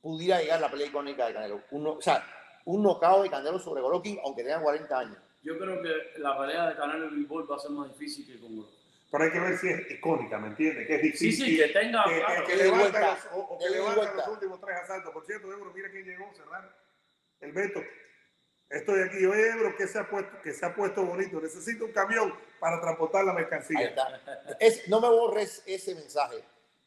[0.00, 1.62] pudiera llegar la pelea icónica de Canelo.
[1.70, 2.24] Uno, o sea,
[2.64, 5.18] un knockout de Canelo sobre Golovkin, aunque tenga 40 años.
[5.42, 8.40] Yo creo que la pelea de Canelo y Bivol va a ser más difícil que
[8.40, 8.80] con Golovkin.
[9.10, 10.86] Pero hay que ver si es icónica, ¿me entiendes?
[10.88, 11.46] Que es Sí, difícil.
[11.46, 12.04] sí, que tenga.
[12.04, 15.12] que, claro, que levanta los, o, o que levanta los últimos tres asaltos.
[15.12, 16.68] Por cierto, Ebro, mira quién llegó, Serrano.
[17.40, 17.80] El Beto.
[18.74, 21.40] Estoy aquí, oye, Ebro, que se ha puesto, que se ha puesto bonito.
[21.40, 23.80] Necesito un camión para transportar la Ahí mercancía.
[23.88, 24.20] está.
[24.58, 26.42] Es- no me borres ese mensaje,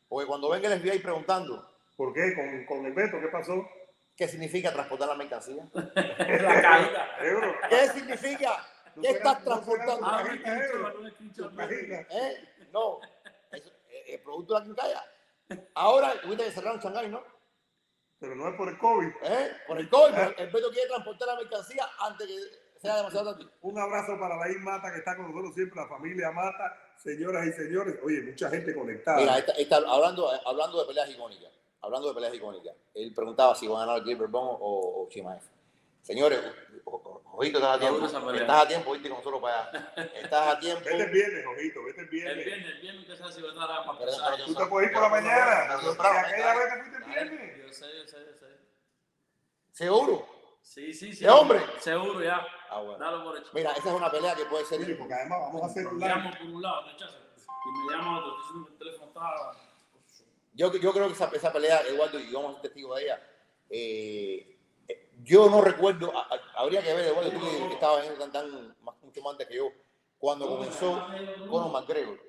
[0.10, 2.36] porque cuando venga el FBI preguntando ¿Por qué?
[2.36, 3.68] Con, con el Beto, ¿qué pasó?
[4.16, 7.18] qué significa transportar la mercancía, la caída.
[7.22, 12.06] Ebro, qué significa, ¿no qué estás transportando, Ah, cajita, cajita.
[12.10, 12.50] ¿Eh?
[12.74, 13.00] No,
[13.52, 13.64] eh,
[14.08, 15.04] el producto de la quincalla.
[15.76, 17.24] Ahora, ahorita que cerraron Shanghái, ¿no?
[18.20, 19.08] Pero no es por el COVID.
[19.24, 19.52] ¿Eh?
[19.68, 23.50] Por el COVID, pero el Beto quiere transportar la mercancía antes que sea demasiado tarde.
[23.62, 27.52] Un abrazo para la Mata que está con nosotros siempre, la familia Mata, señoras y
[27.54, 27.96] señores.
[28.04, 29.18] Oye, mucha gente conectada.
[29.18, 31.52] Mira, esta- hablando, hablando de peleas icónicas,
[31.82, 35.42] hablando de peleas icónicas, él preguntaba si va a ganar Gilbert Bond o, o Chimaev.
[36.02, 36.40] Señores,
[36.86, 38.06] Ojito, estás a tiempo.
[38.06, 39.94] Estás a tiempo, viste, con nosotros para allá.
[40.16, 40.84] Estás a tiempo.
[40.86, 42.46] Vete el viernes, Ojito, vete el El viernes.
[42.46, 44.46] viernes, el viernes que sea si va a estar a pasar.
[44.46, 45.74] Tú te puedes ir por la mañana.
[45.74, 47.68] Aquella vez que fuiste el viernes.
[47.68, 48.48] Yo sé, yo sé, yo sé.
[49.74, 50.28] ¿Seguro?
[50.62, 51.24] Sí, sí, sí.
[51.26, 51.60] ¿De hombre?
[51.80, 52.46] Seguro, ya.
[52.70, 52.98] Ah, bueno.
[52.98, 53.50] Dalo por hecho.
[53.54, 54.82] Mira, esa es una pelea que puede ser.
[54.82, 56.16] Oye, porque además vamos a hacer un Me live.
[56.20, 57.18] llamo por un lado, rechazo.
[57.38, 58.22] Y me llamo
[59.08, 59.52] está.
[60.54, 63.22] Yo, yo creo que esa, esa pelea, Eduardo, y vamos a ser testigos de ella,
[63.70, 64.57] eh,
[65.28, 68.76] yo no recuerdo, a- a- habría que ver, Eduardo, tú que estabas en tan, tan
[68.82, 69.70] más, mucho más antes que yo,
[70.18, 71.06] cuando comenzó
[71.50, 72.20] Conor McGregor,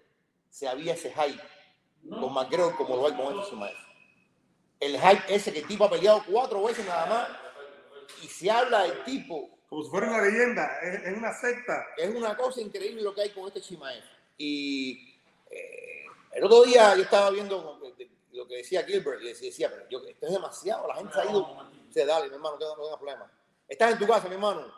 [0.50, 1.40] se había ese hype
[2.10, 3.76] con McGregor como lo hay con este Chimaev.
[4.80, 7.28] El hype ese que el tipo ha peleado cuatro veces nada más
[8.22, 11.84] y se habla del tipo Como si fuera una leyenda, es, es una secta.
[11.96, 14.02] es una cosa increíble lo que hay con este Chimaev.
[14.38, 15.14] Y
[15.50, 17.78] eh, el otro día yo estaba viendo
[18.32, 21.24] lo que decía Gilbert y decía, pero yo, esto es demasiado, la gente se ha
[21.30, 21.77] ido.
[21.98, 23.32] Dice, dale, mi hermano, no tengo problema.
[23.66, 24.72] Estás en tu casa, mi hermano.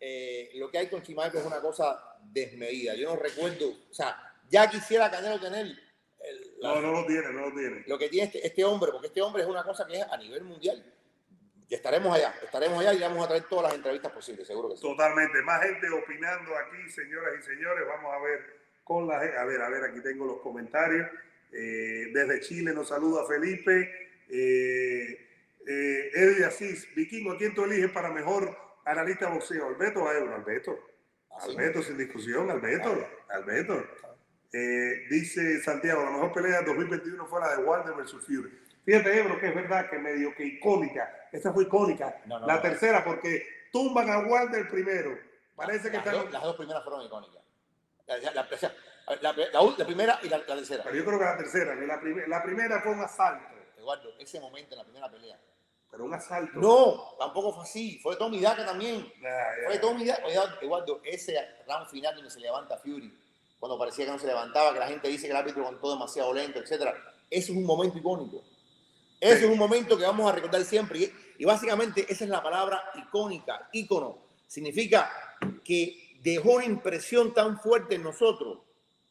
[0.00, 2.94] Eh, lo que hay con Chimaev es una cosa desmedida.
[2.94, 4.16] Yo no recuerdo, o sea,
[4.48, 7.84] ya quisiera Canelo tener el- la- No, no lo tiene, no lo tiene.
[7.86, 10.16] lo que tiene este, este hombre, porque este hombre es una cosa que es a
[10.16, 10.82] nivel mundial.
[11.68, 14.76] Y estaremos allá, estaremos allá y vamos a traer todas las entrevistas posibles, seguro que
[14.76, 14.82] sí.
[14.82, 15.42] Totalmente.
[15.42, 17.84] Más gente opinando aquí, señoras y señores.
[17.88, 18.40] Vamos a ver
[18.84, 21.08] con la A ver, a ver, aquí tengo los comentarios.
[21.52, 24.24] Eh, desde Chile nos saluda Felipe.
[24.30, 25.25] Eh,
[25.66, 29.66] eh, Eddie Asís, Vikingo, ¿a quién tú eliges para mejor analista de boxeo?
[29.66, 30.34] ¿Alberto o a Euro?
[30.34, 30.78] Alberto.
[31.40, 33.06] Alberto, sin discusión, Alberto.
[33.28, 33.84] Alberto.
[34.52, 38.50] Eh, dice Santiago, la mejor pelea de 2021 fue la de Wilder versus Fury.
[38.84, 41.28] Fíjate, Ebro, que es verdad que medio que icónica.
[41.32, 42.22] Esta fue icónica.
[42.26, 42.62] No, no, la no.
[42.62, 45.18] tercera, porque tumban a Wilder primero.
[45.56, 46.22] Parece que las, están.
[46.22, 47.42] dos, las dos primeras fueron icónicas.
[48.06, 48.16] La,
[49.84, 50.84] primera y la, tercera.
[50.84, 53.44] Pero yo creo que la tercera, que la, prim- la primera fue un asalto.
[53.76, 55.38] Eduardo, ese momento en la primera pelea.
[55.96, 56.58] Pero un asalto.
[56.60, 57.98] No, tampoco fue así.
[58.02, 59.10] Fue Tommy Daca también.
[59.22, 59.66] Ya, ya.
[59.68, 60.28] Fue Tommy Daca.
[60.60, 61.34] Eduardo, ese
[61.66, 63.10] round final donde se levanta Fury,
[63.58, 66.34] cuando parecía que no se levantaba, que la gente dice que el árbitro contó demasiado
[66.34, 66.92] lento, etcétera.
[67.30, 68.44] Eso es un momento icónico.
[69.18, 69.44] Ese Sí.
[69.46, 71.10] es un momento que vamos a recordar siempre.
[71.38, 74.18] Y básicamente esa es la palabra icónica, ícono.
[74.46, 75.10] Significa
[75.64, 78.58] que dejó una impresión tan fuerte en nosotros,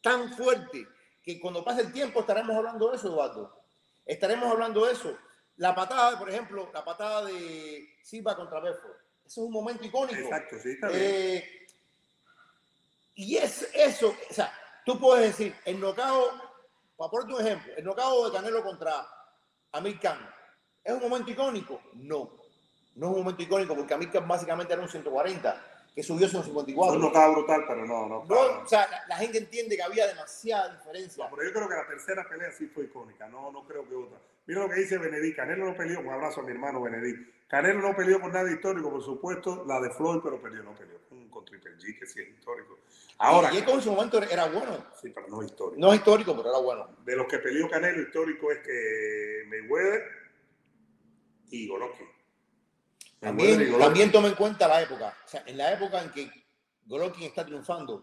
[0.00, 0.86] tan fuerte,
[1.24, 3.60] que cuando pase el tiempo estaremos hablando de eso, Eduardo.
[4.04, 5.16] Estaremos hablando de eso.
[5.56, 8.96] La patada, por ejemplo, la patada de Silva contra Bedford.
[9.24, 10.20] Eso es un momento icónico.
[10.20, 11.02] Exacto, sí, está bien.
[11.02, 11.66] Eh,
[13.14, 14.52] y es eso, o sea,
[14.84, 16.30] tú puedes decir, el nocao,
[16.96, 19.08] para ponerte un ejemplo, el nocao de Canelo contra
[19.72, 20.18] Amir Khan,
[20.84, 21.80] ¿es un momento icónico?
[21.94, 22.30] No,
[22.94, 25.64] no es un momento icónico porque Amir Khan básicamente era un 140,
[25.94, 26.94] que subió Fue 54.
[26.94, 28.24] un nocao brutal, pero no, no.
[28.26, 31.24] No, o sea, la, la gente entiende que había demasiada diferencia.
[31.24, 33.94] No, pero yo creo que la tercera pelea sí fue icónica, no, no creo que
[33.94, 34.18] otra.
[34.46, 37.48] Mira lo que dice Benedict, Canelo no peleó, un abrazo a mi hermano Benedict.
[37.48, 40.98] Canelo no peleó por nada histórico, por supuesto, la de Floyd, pero peleó, no peleó
[41.30, 42.78] con, Triple G, que sí es histórico.
[43.18, 44.84] Ahora, y en su momento era- bueno.
[45.00, 45.80] sí, pero no histórico.
[45.80, 46.88] No es histórico, pero era bueno.
[47.04, 50.02] De los que peleó Canelo histórico es que Mayweather
[51.50, 52.06] y Golovkin.
[53.20, 55.16] Mayweather y También, también toma en cuenta la época.
[55.24, 56.30] O sea, en la época en que
[56.86, 58.02] Golovkin está triunfando,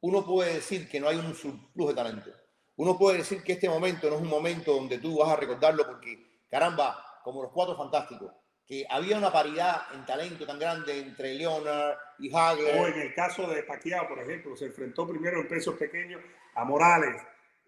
[0.00, 2.30] uno puede decir que no hay un surplus de talento.
[2.76, 5.86] Uno puede decir que este momento no es un momento donde tú vas a recordarlo
[5.86, 8.32] porque, caramba, como los cuatro fantásticos,
[8.66, 12.94] que había una paridad en talento tan grande entre Leonard y O Hagler.
[12.94, 16.20] en el caso de Pacquiao, por ejemplo, se enfrentó primero en pesos pequeños
[16.54, 17.22] a Morales,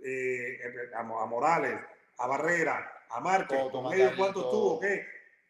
[0.05, 0.59] eh,
[0.95, 1.79] a, a Morales,
[2.19, 3.59] a Barrera, a Márquez.
[3.63, 4.81] Otto ¿Con ellos cuánto tuvo?
[4.81, 5.07] ¿Qué?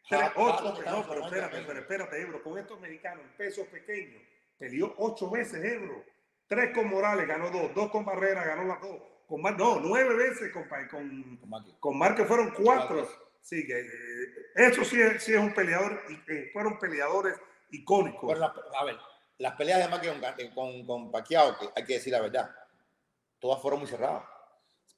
[0.08, 2.42] Tres, ocho, no, pero espérate, pero espérate, Ebro.
[2.42, 4.22] Con estos mexicanos en pesos pequeños,
[4.58, 6.02] peleó ocho veces, Ebro.
[6.46, 7.74] Tres con Morales, ganó dos.
[7.74, 9.02] Dos con Barrera, ganó las dos.
[9.28, 11.74] Con Mar- no, nueve veces con, con, Con Márquez.
[11.78, 12.96] con Márquez fueron cuatro.
[13.04, 13.28] Cuatro.
[13.42, 13.86] Sí, que eh,
[14.56, 17.34] eso sí es, sí es un peleador, y, eh, fueron peleadores
[17.70, 18.36] icónicos.
[18.38, 18.96] Las- a ver,
[19.38, 22.50] las peleas de Márquez con, con, con Pacquiao, que hay que decir la verdad,
[23.38, 24.24] todas fueron muy cerradas.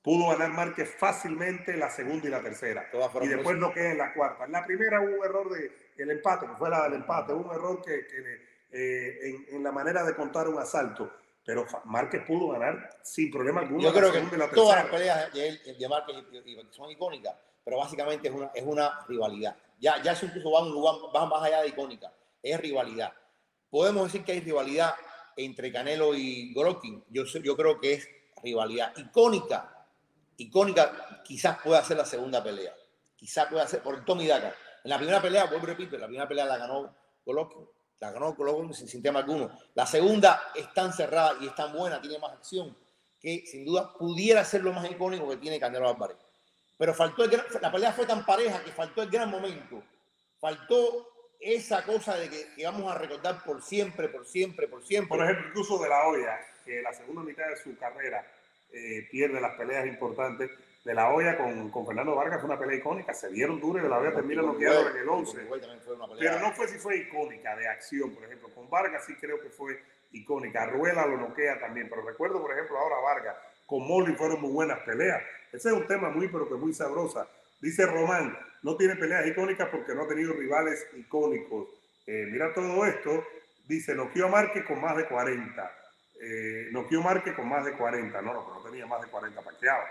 [0.03, 2.89] pudo ganar Márquez fácilmente la segunda y la tercera.
[2.91, 4.47] Todas fueron Y después muy- no queda en la cuarta.
[4.47, 7.51] En la primera hubo un error de el empate, que fue la del empate, hubo
[7.51, 9.19] un error que, que, eh,
[9.51, 11.13] en, en la manera de contar un asalto.
[11.45, 15.33] Pero Márquez pudo ganar sin problema alguno Yo la creo que la todas las peleas
[15.33, 19.05] de él, de Márquez y- y- y son icónicas, pero básicamente es una, es una
[19.09, 19.57] rivalidad.
[19.81, 23.13] Ya, ya eso incluso va un lugar va más allá de icónica, es rivalidad.
[23.71, 24.95] Podemos decir que hay rivalidad
[25.37, 27.05] entre Canelo y Golovkin.
[27.09, 28.09] Yo, yo creo que es
[28.43, 29.87] rivalidad icónica.
[30.37, 32.75] Icónica quizás pueda ser la segunda pelea.
[33.17, 34.55] Quizás pueda ser por Tommy Daca.
[34.85, 37.67] En la primera pelea, vuelvo repito, la primera pelea la ganó Golovkin.
[38.01, 39.51] La ganó Golovkin sin, sin tema alguno.
[39.75, 42.77] La segunda es tan cerrada y es tan buena, tiene más acción,
[43.21, 46.17] que sin duda pudiera ser lo más icónico que tiene Canelo Álvarez.
[46.79, 49.83] Pero faltó el gran- la pelea fue tan pareja que faltó el gran momento.
[50.41, 51.07] Faltó
[51.39, 55.09] esa cosa de que, que vamos a recordar por siempre, por siempre, por siempre.
[55.19, 58.27] Por ejemplo, incluso de la olla, que la segunda mitad de su carrera
[58.73, 60.51] eh, pierde las peleas importantes.
[60.85, 63.13] De la olla con, con Fernando Vargas fue una pelea icónica.
[63.13, 65.37] Se dieron duro y de la olla termina noqueado en el 11.
[65.37, 66.33] Uruguay también fue una pelea.
[66.33, 68.49] Pero no fue si fue icónica de acción, por ejemplo.
[68.55, 70.67] Con Vargas sí creo que fue icónica.
[70.67, 71.89] Ruela lo noquea también.
[71.91, 75.23] Pero recuerdo, por ejemplo, ahora Vargas con Molly fueron muy buenas peleas.
[75.53, 77.29] Ese es un tema muy, pero que muy sabrosa.
[77.61, 81.69] Dice Román, no tiene peleas icónicas porque no ha tenido rivales icónicos.
[82.07, 83.23] Eh, mira todo esto.
[83.67, 85.73] Dice, Noquio Marque con más de 40.
[86.23, 88.23] Eh, Noquio Marque con más de 40.
[88.23, 89.85] No, no, pero no tenía más de 40 paqueados.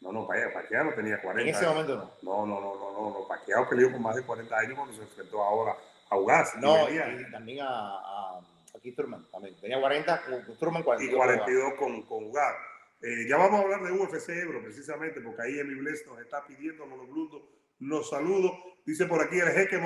[0.00, 1.50] No, no, Paqueado no tenía 40.
[1.50, 2.46] En ese momento no.
[2.46, 3.28] No, no, no, no, no.
[3.28, 5.76] Paqueado peleó con más de 40 años cuando se enfrentó ahora
[6.08, 6.56] a Ugas.
[6.56, 9.60] No, y, y también a, a, a Keith Thurman, también.
[9.60, 11.12] Tenía 40 con Thurman, 42.
[11.12, 12.54] Y 42 con, con Ugas.
[13.02, 16.44] Eh, ya vamos a hablar de UFC Ebro, precisamente, porque ahí Emi Bless nos está
[16.46, 17.42] pidiendo los blundos.
[17.78, 18.52] Los saludo.
[18.84, 19.78] Dice por aquí el jeque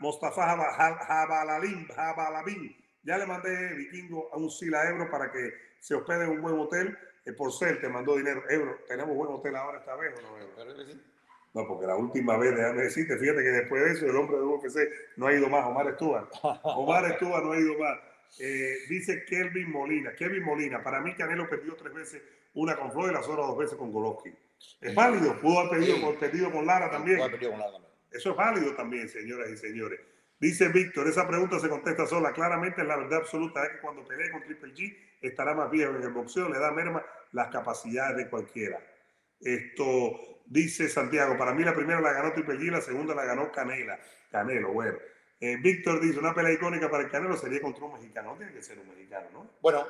[0.00, 0.56] Mostafa
[1.06, 2.74] Jabalalim, Jabalabim.
[3.02, 6.58] Ya le mandé vikingo a un Sila Ebro para que se hospede en un buen
[6.58, 6.96] hotel
[7.32, 8.42] por ser te mandó dinero.
[8.48, 10.84] Ebro, ¿tenemos buen hotel ahora esta vez o no, Ebro?
[11.54, 14.42] No, porque la última vez, déjame decirte, fíjate que después de eso el hombre de
[14.44, 14.78] UFC
[15.16, 16.28] no ha ido más, Omar Estúa.
[16.62, 17.98] Omar Estúa no ha ido más.
[18.38, 20.14] Eh, dice Kelvin Molina.
[20.14, 22.22] Kevin Molina, para mí Canelo perdió tres veces,
[22.54, 24.36] una con Floyd y las otras dos veces con Golovkin.
[24.80, 26.16] Es válido, pudo haber perdido, sí.
[26.20, 27.18] perdido con Lara también.
[27.18, 27.92] Con Lara también.
[28.10, 30.00] Eso es válido también, señoras y señores.
[30.40, 32.32] Dice Víctor, esa pregunta se contesta sola.
[32.32, 36.02] Claramente la verdad absoluta es que cuando pelee con Triple G estará más viejo en
[36.02, 38.78] el boxeo, le da merma las capacidades de cualquiera.
[39.40, 43.50] Esto dice Santiago, para mí la primera la ganó Triple G, la segunda la ganó
[43.50, 43.98] Canela.
[44.30, 44.98] Canelo, bueno.
[45.40, 48.32] Eh, Víctor dice, una pelea icónica para el Canelo sería contra un mexicano.
[48.32, 49.50] No tiene que ser un mexicano, ¿no?
[49.60, 49.86] Bueno,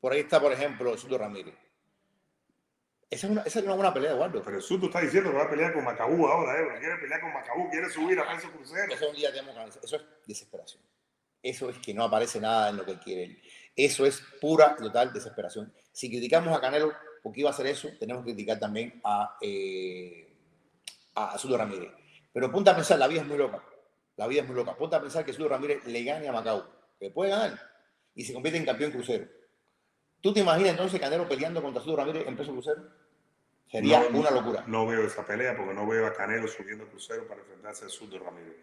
[0.00, 1.54] por ahí está, por ejemplo, Sudo Ramírez.
[3.10, 4.42] Esa es, una, esa es una buena pelea, Eduardo.
[4.42, 6.78] Pero Suto está diciendo que va a pelear con Macabú ahora, ¿eh?
[6.78, 8.92] Quiere pelear con Macabú, quiere subir a peso crucero.
[8.92, 9.30] Eso, un día
[9.82, 10.82] eso es desesperación.
[11.42, 13.40] Eso es que no aparece nada en lo que quiere.
[13.74, 15.72] Eso es pura y total desesperación.
[15.90, 16.92] Si criticamos a Canelo
[17.22, 20.36] porque iba a hacer eso, tenemos que criticar también a, eh,
[21.14, 21.90] a Sudo Ramírez.
[22.32, 23.64] Pero punta a pensar, la vida es muy loca.
[24.16, 24.76] La vida es muy loca.
[24.76, 26.64] Punta a pensar que Sudo Ramírez le gane a Macau,
[26.98, 27.58] que puede ganar,
[28.14, 29.37] y se convierte en campeón crucero.
[30.20, 32.82] ¿Tú te imaginas entonces Canelo peleando contra Sudo Ramírez en peso crucero?
[33.70, 34.64] Sería no, una locura.
[34.66, 38.18] No veo esa pelea porque no veo a Canelo subiendo crucero para enfrentarse a Sudo
[38.18, 38.56] Ramírez.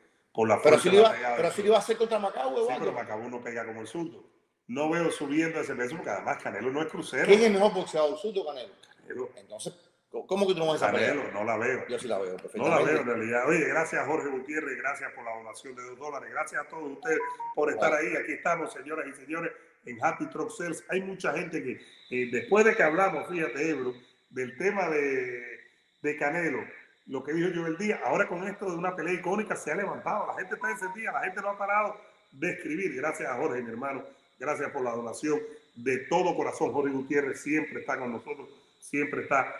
[0.43, 3.29] La pero si lo iba, pero si iba a hacer contra Macau, Sí, pero Macau
[3.29, 4.23] no pega como el Sudo.
[4.67, 7.25] No veo subiendo ese peso porque además Canelo no es crucero.
[7.25, 8.73] ¿Quién es el mejor boxeador, Sudo o Canelo?
[8.97, 9.29] Canelo.
[9.37, 9.73] Entonces,
[10.09, 11.87] ¿cómo que tú no vas a Canelo, no la veo.
[11.87, 13.47] Yo sí la veo, No la veo en realidad.
[13.47, 16.29] Oye, gracias a Jorge Gutiérrez, gracias por la donación de dos dólares.
[16.31, 17.19] Gracias a todos ustedes
[17.53, 18.15] por estar ahí.
[18.17, 19.51] Aquí estamos, señoras y señores,
[19.85, 20.83] en Happy Truck Sales.
[20.89, 23.93] Hay mucha gente que, eh, después de que hablamos, fíjate, Ebro,
[24.29, 25.59] del tema de,
[26.01, 26.63] de Canelo,
[27.07, 29.75] lo que dijo yo el día, ahora con esto de una pelea icónica se ha
[29.75, 30.27] levantado.
[30.27, 31.99] La gente está encendida, la gente no ha parado
[32.31, 32.95] de escribir.
[32.95, 34.03] Gracias a Jorge, mi hermano.
[34.39, 35.39] Gracias por la donación
[35.75, 36.73] de todo corazón.
[36.73, 39.55] Jorge Gutiérrez siempre está con nosotros, siempre está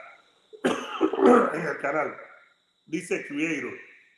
[1.54, 2.16] en el canal.
[2.86, 3.74] Dice Creator,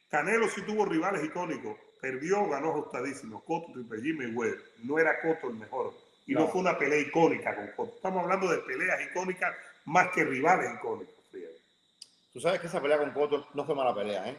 [0.10, 3.44] Canelo sí tuvo rivales icónicos, perdió, ganó ajustadísimo.
[3.44, 4.62] Cotto, Triple G, Mayweather.
[4.84, 5.94] No era Cotto el mejor.
[6.26, 6.42] Y no.
[6.42, 6.48] no.
[6.48, 7.96] fue una pelea icónica con Cotto.
[7.96, 9.56] Estamos hablando de peleas icónicas
[9.86, 11.16] más que rivales icónicos.
[11.32, 11.58] Fíjate.
[12.34, 14.38] Tú sabes que esa pelea con Cotto no fue mala pelea, ¿eh?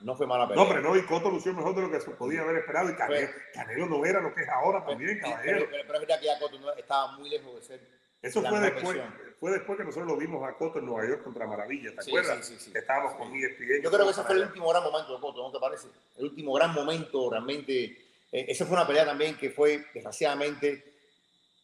[0.00, 0.62] No fue mala pelea.
[0.62, 2.90] No, pero no, y Cotto lució mejor de lo que se podía haber esperado.
[2.90, 5.58] Y Canelo, Canelo no era lo que es ahora también, pero, caballero.
[5.58, 7.99] Pero, pero, pero, es verdad que ya Cotto no, estaba muy lejos de ser.
[8.22, 8.98] Eso fue después,
[9.38, 12.10] fue después que nosotros lo vimos a Cotto en Nueva York contra Maravilla, ¿te sí,
[12.10, 12.46] acuerdas?
[12.46, 13.82] Sí, sí, Estábamos con ESPN.
[13.82, 15.88] Yo creo que ese fue el último gran momento de Cotto, ¿no te parece?
[16.18, 17.84] El último gran momento, realmente.
[18.32, 20.84] Eh, esa fue una pelea también que fue, desgraciadamente,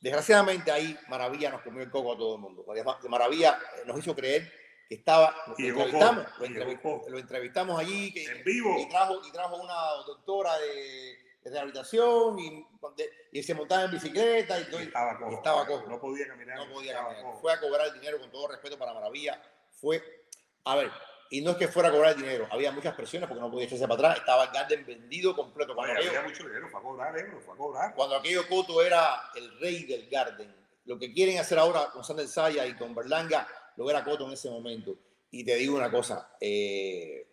[0.00, 2.64] desgraciadamente ahí Maravilla nos comió el coco a todo el mundo.
[3.08, 4.50] Maravilla nos hizo creer
[4.88, 8.76] que estaba, lo y entrevistamos, lo, entrevistamos lo, entrevistamos allí, que, en vivo.
[8.78, 9.74] Y trajo, y trajo una
[10.06, 12.66] doctora de rehabilitación y,
[13.32, 15.86] y, se montaba en bicicleta y, todo, y estaba, cojo, y estaba cojo.
[15.88, 16.58] No podía caminar.
[16.58, 17.22] No podía caminar.
[17.22, 17.40] Cojo.
[17.40, 19.42] Fue a cobrar el dinero con todo respeto para Maravilla.
[19.70, 20.02] Fue,
[20.64, 20.90] a ver,
[21.30, 23.66] y no es que fuera a cobrar el dinero, había muchas presiones porque no podía
[23.66, 25.74] echarse para atrás, estaba el Garden vendido completo.
[25.74, 27.94] Cuando Oye, aquello, había mucho dinero, fue a cobrar, eh, fue a cobrar.
[27.94, 30.54] Cuando aquello Coto era el rey del Garden,
[30.84, 34.32] lo que quieren hacer ahora con Sander Saya y con Berlanga, lo era Coto en
[34.32, 34.94] ese momento.
[35.30, 37.26] Y te digo una cosa, eh,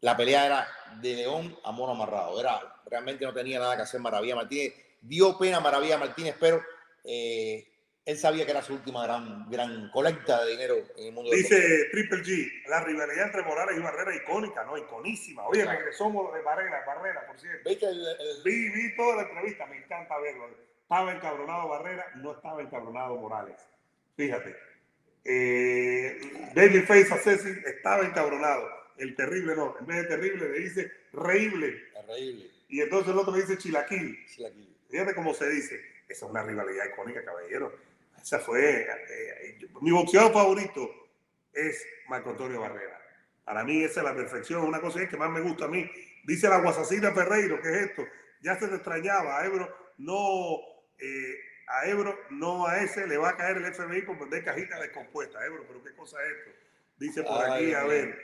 [0.00, 0.68] la pelea era
[1.00, 5.38] de león a mono amarrado, era, realmente no tenía nada que hacer Maravilla Martínez, dio
[5.38, 6.62] pena Maravilla Martínez, pero
[7.04, 7.66] eh,
[8.04, 11.60] él sabía que era su última gran, gran colecta de dinero en el mundo Dice
[11.60, 14.78] del Triple G, la rivalidad entre Morales y Barrera icónica, ¿no?
[14.78, 15.46] Iconísima.
[15.46, 15.78] Oye, claro.
[15.78, 17.68] regresó de Barrera, Barrera, por cierto.
[17.68, 18.42] ¿Viste el, el...
[18.44, 20.48] Vi, vi toda la entrevista, me encanta verlo.
[20.82, 23.56] Estaba encabronado Barrera, no estaba encabronado Morales.
[24.16, 24.56] Fíjate.
[25.24, 26.18] Eh,
[26.54, 28.66] David Face Assassin estaba encabronado.
[28.96, 29.76] El terrible no.
[29.78, 31.84] En vez de terrible le dice reíble.
[32.06, 32.57] Reíble.
[32.68, 34.24] Y entonces el otro le dice chilaquil.
[34.26, 34.76] Chilaquil.
[34.90, 35.74] Fíjate cómo se dice.
[36.08, 37.74] Esa es una rivalidad icónica, caballero.
[38.20, 38.82] Esa fue.
[38.82, 40.90] Eh, mi boxeador favorito
[41.52, 43.00] es Marco Antonio Barrera.
[43.44, 44.64] Para mí esa es la perfección.
[44.64, 45.90] Una cosa que más me gusta a mí.
[46.24, 48.06] Dice la Guasacina Ferreiro, ¿qué es esto?
[48.42, 49.74] Ya se te extrañaba, Ebro.
[49.98, 50.58] No.
[50.98, 51.34] Eh,
[51.68, 55.42] a Ebro, no a ese, le va a caer el FBI por vender cajitas descompuestas.
[55.44, 56.50] Ebro, pero qué cosa es esto.
[56.98, 58.18] Dice por Ay, aquí, a ver,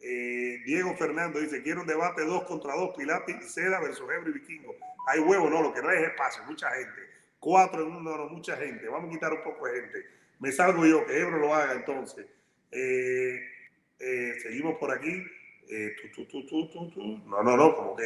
[0.00, 4.30] eh, Diego Fernando dice, quiero un debate dos contra dos, Pilates y Seda versus Ebro
[4.30, 4.76] y Vikingo.
[5.06, 7.08] Hay huevo, no, lo que no es espacio, mucha gente.
[7.40, 8.88] Cuatro en uno, no, mucha gente.
[8.88, 10.06] Vamos a quitar un poco de gente.
[10.40, 12.26] Me salgo yo, que Ebro lo haga entonces.
[12.70, 13.40] Eh,
[13.98, 15.24] eh, seguimos por aquí.
[17.26, 18.04] No, no, no, como que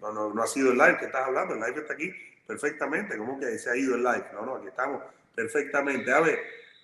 [0.00, 1.54] no, no, no ha sido el live que estás hablando.
[1.54, 2.12] El live está aquí
[2.46, 3.16] perfectamente.
[3.18, 4.24] Como que se ha ido el live.
[4.32, 5.02] No, no, aquí estamos
[5.34, 6.12] perfectamente.
[6.12, 6.40] A ver,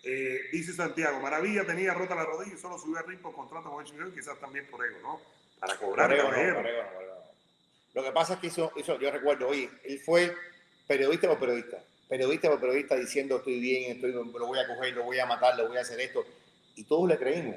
[0.06, 3.84] eh, dice Santiago, Maravilla tenía rota la rodilla y solo subió a ritmo contrato con
[3.84, 5.20] HBO, quizás también por ego, ¿no?
[5.58, 6.62] Para cobrar no, no, no.
[7.94, 10.34] Lo que pasa es que hizo, hizo- yo recuerdo, oye, él fue
[10.86, 15.04] periodista por periodista, periodista por periodista diciendo estoy bien, estoy, lo voy a coger, lo
[15.04, 16.24] voy a matar, lo voy a hacer esto.
[16.76, 17.56] Y todos le creímos,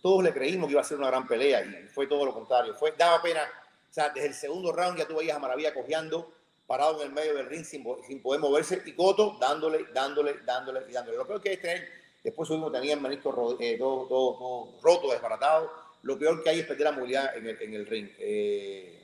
[0.00, 2.74] todos le creímos que iba a ser una gran pelea y fue todo lo contrario.
[2.76, 6.32] Fue, daba pena, o sea, desde el segundo round ya tú veías a Maravilla cojeando,
[6.70, 10.36] parado en el medio del ring sin, po- sin poder moverse y Coto dándole, dándole,
[10.44, 11.16] dándole y dándole.
[11.16, 11.84] Lo peor que es tener,
[12.22, 15.68] después subimos, tenía el menisco eh, todo, todo- todo roto, desbaratado.
[16.02, 18.08] Lo peor que hay es perder la movilidad en el, en el ring.
[18.20, 19.02] Eh,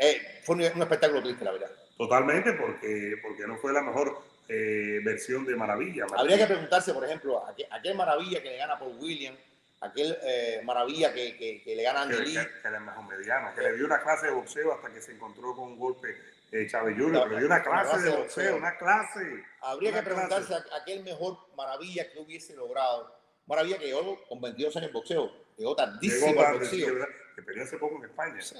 [0.00, 1.70] eh, fue un, un espectáculo triste, la verdad.
[1.96, 6.06] Totalmente, porque, porque no fue la mejor eh, versión de Maravilla.
[6.16, 9.38] Habría que preguntarse, por ejemplo, aquel, aquel maravilla que le gana Paul Williams,
[9.80, 12.34] aquel eh, maravilla que, que- que le gana que, Andy Lee.
[12.40, 15.00] que- que era el mejor mediano, que le dio una clase de boxeo hasta que
[15.00, 16.16] se encontró con un golpe
[16.52, 19.44] eh, Chávez le dio una clase de boxeo, una clase.
[19.62, 23.14] Habría una que preguntarse a aquel mejor maravilla que hubiese logrado.
[23.46, 27.06] Maravilla que llegó con 22 años en boxeo, llegó tardísimo Llegó tarde, boxeo.
[27.34, 28.40] que peleó hace poco en España.
[28.40, 28.56] Sí.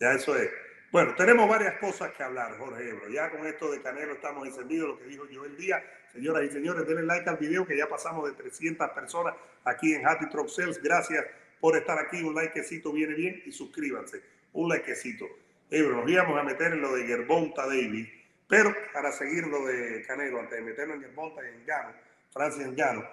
[0.00, 0.50] Ya eso es.
[0.90, 3.08] Bueno, tenemos varias cosas que hablar, Jorge Ebro.
[3.08, 5.82] Ya con esto de Canelo estamos encendidos, lo que dijo yo el día.
[6.12, 10.06] Señoras y señores, denle like al video que ya pasamos de 300 personas aquí en
[10.06, 10.80] Happy Truck Sales.
[10.82, 11.24] Gracias
[11.60, 12.22] por estar aquí.
[12.22, 14.22] Un likecito viene bien y suscríbanse.
[14.52, 15.26] Un likecito.
[15.74, 18.06] Ebro, nos íbamos a meter en lo de Gerbonta David,
[18.46, 21.92] pero para seguir lo de Canelo, antes de meternos en Gerbonta y en Gano,
[22.32, 23.04] Francis en Gano,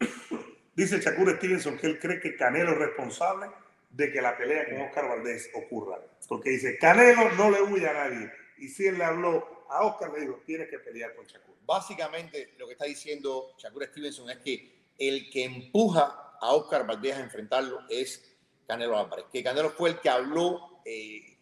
[0.74, 3.46] dice Shakur Stevenson que él cree que Canelo es responsable
[3.90, 6.00] de que la pelea con Oscar Valdés ocurra.
[6.28, 8.32] Porque dice, Canelo no le huye a nadie.
[8.58, 11.54] Y si él le habló a Oscar, le dijo, tienes que pelear con Shakur.
[11.64, 17.16] Básicamente lo que está diciendo Shakur Stevenson es que el que empuja a Oscar Valdez
[17.16, 19.26] a enfrentarlo es Canelo Álvarez.
[19.32, 20.80] Que Canelo fue el que habló.
[20.84, 21.33] eh,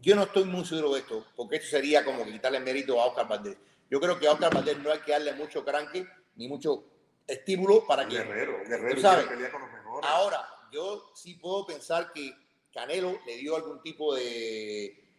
[0.00, 3.06] yo no estoy muy seguro de esto, porque esto sería como que quitarle mérito a
[3.06, 3.56] Oscar Valdez.
[3.90, 6.84] Yo creo que a Oscar Valdez no hay que darle mucho cranque ni mucho
[7.26, 8.16] estímulo para que.
[8.16, 9.26] guerrero, guerrero sabes.
[9.26, 10.10] pelear con los mejores.
[10.10, 12.32] Ahora, yo sí puedo pensar que
[12.72, 15.10] Canelo le dio algún tipo de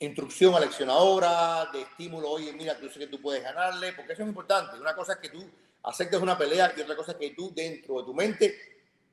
[0.00, 4.28] instrucción aleccionadora, de estímulo, oye, mira, yo sé que tú puedes ganarle, porque eso es
[4.28, 4.78] importante.
[4.78, 5.44] Una cosa es que tú
[5.82, 8.58] aceptes una pelea y otra cosa es que tú dentro de tu mente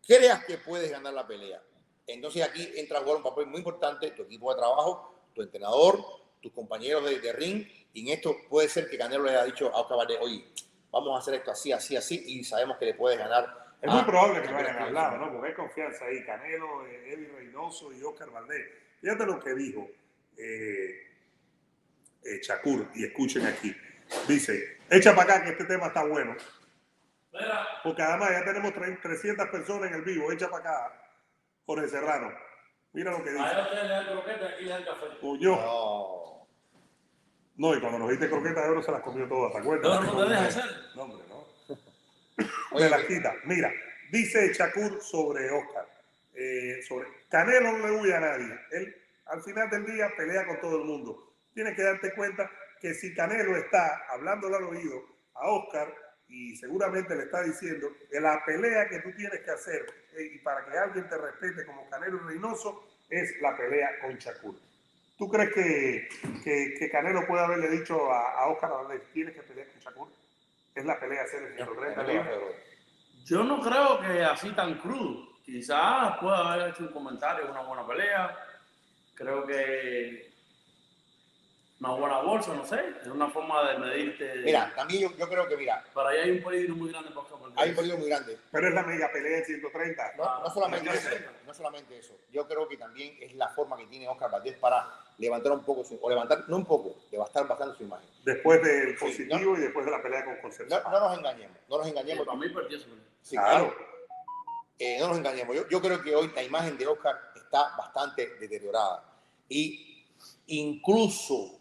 [0.06, 1.62] creas que puedes ganar la pelea.
[2.08, 5.98] Entonces aquí entra a jugar un papel muy importante tu equipo de trabajo, tu entrenador,
[6.42, 9.68] tus compañeros de, de ring, y en esto puede ser que Canelo le haya dicho
[9.74, 10.46] a Oscar Valdez, oye,
[10.92, 13.72] vamos a hacer esto así, así, así, y sabemos que le puedes ganar.
[13.82, 15.32] Es muy probable que lo hayan hablado, ¿no?
[15.32, 16.24] Porque hay confianza ahí.
[16.26, 18.68] Canelo, eh, Eddie Reynoso y Oscar Valdés.
[19.00, 19.88] Fíjate lo que dijo
[20.38, 21.08] eh,
[22.24, 23.76] eh, Shakur, y escuchen aquí.
[24.28, 26.36] Dice, echa para acá que este tema está bueno.
[27.84, 30.32] Porque además ya tenemos tre- 300 personas en el vivo.
[30.32, 31.01] Echa para acá,
[31.66, 32.32] Jorge Serrano.
[32.94, 33.44] Mira lo que dice.
[33.44, 35.06] ahí ustedes le dan croqueta, aquí le dan café.
[35.22, 35.56] Huyó.
[35.56, 36.48] No.
[37.58, 40.06] No, y cuando nos diste croquetas de oro se las comió todas, ¿te acuerdas?
[40.06, 40.76] No, no te dejes hacer.
[40.96, 41.46] No, hombre, no.
[42.72, 43.34] Oye, Me las quita.
[43.46, 43.72] Mira,
[44.12, 45.86] dice Shakur sobre Oscar.
[46.34, 48.58] eh, sobre Canelo no le huye a nadie.
[48.72, 48.96] Él
[49.28, 51.34] al final del día pelea con todo el mundo.
[51.54, 55.04] Tienes que darte cuenta que si Canelo está hablándole al oído
[55.36, 55.94] a Oscar
[56.32, 60.38] y seguramente le está diciendo que la pelea que tú tienes que hacer eh, y
[60.40, 64.56] para que alguien te respete como Canelo Reynoso es la pelea con Shakur.
[65.18, 66.08] ¿Tú crees que,
[66.44, 70.08] que, que Canelo puede haberle dicho a, a Oscar Valdez, tienes que pelear con Shakur?
[70.74, 72.40] Es la pelea hacer el 130 libras.
[73.26, 75.28] Yo no creo que así tan crudo.
[75.44, 78.38] Quizás pueda haber hecho un comentario, una buena pelea.
[79.16, 80.31] Creo que
[81.82, 82.80] una buena bolsa, no sé.
[83.02, 84.36] Es una forma de medirte.
[84.46, 87.22] Mira, también yo, yo creo que, mira, Pero ahí hay un peligro muy grande para
[87.22, 87.58] Oscar Valdez.
[87.58, 88.38] hay un peligro muy grande.
[88.52, 90.14] Pero es la mega pelea en 130.
[90.16, 91.10] No, no solamente Ah, eso,
[91.46, 92.16] no solamente eso.
[92.32, 95.84] Yo creo que también es la forma que tiene Oscar Valdés para levantar un poco
[95.84, 98.08] su, o levantar, no un poco, levantar bastante su imagen.
[98.24, 100.82] Después del Sí, positivo y después de la pelea con Concepción.
[100.84, 102.26] no nos engañemos, no nos Sí, engañemos.
[102.28, 102.80] para mí perdió.
[103.24, 103.76] Sí, claro.
[104.78, 105.56] Eh, no nos engañemos.
[105.56, 109.04] Yo, yo creo que hoy la imagen de Oscar está bastante deteriorada.
[109.50, 110.06] Y
[110.48, 111.60] incluso,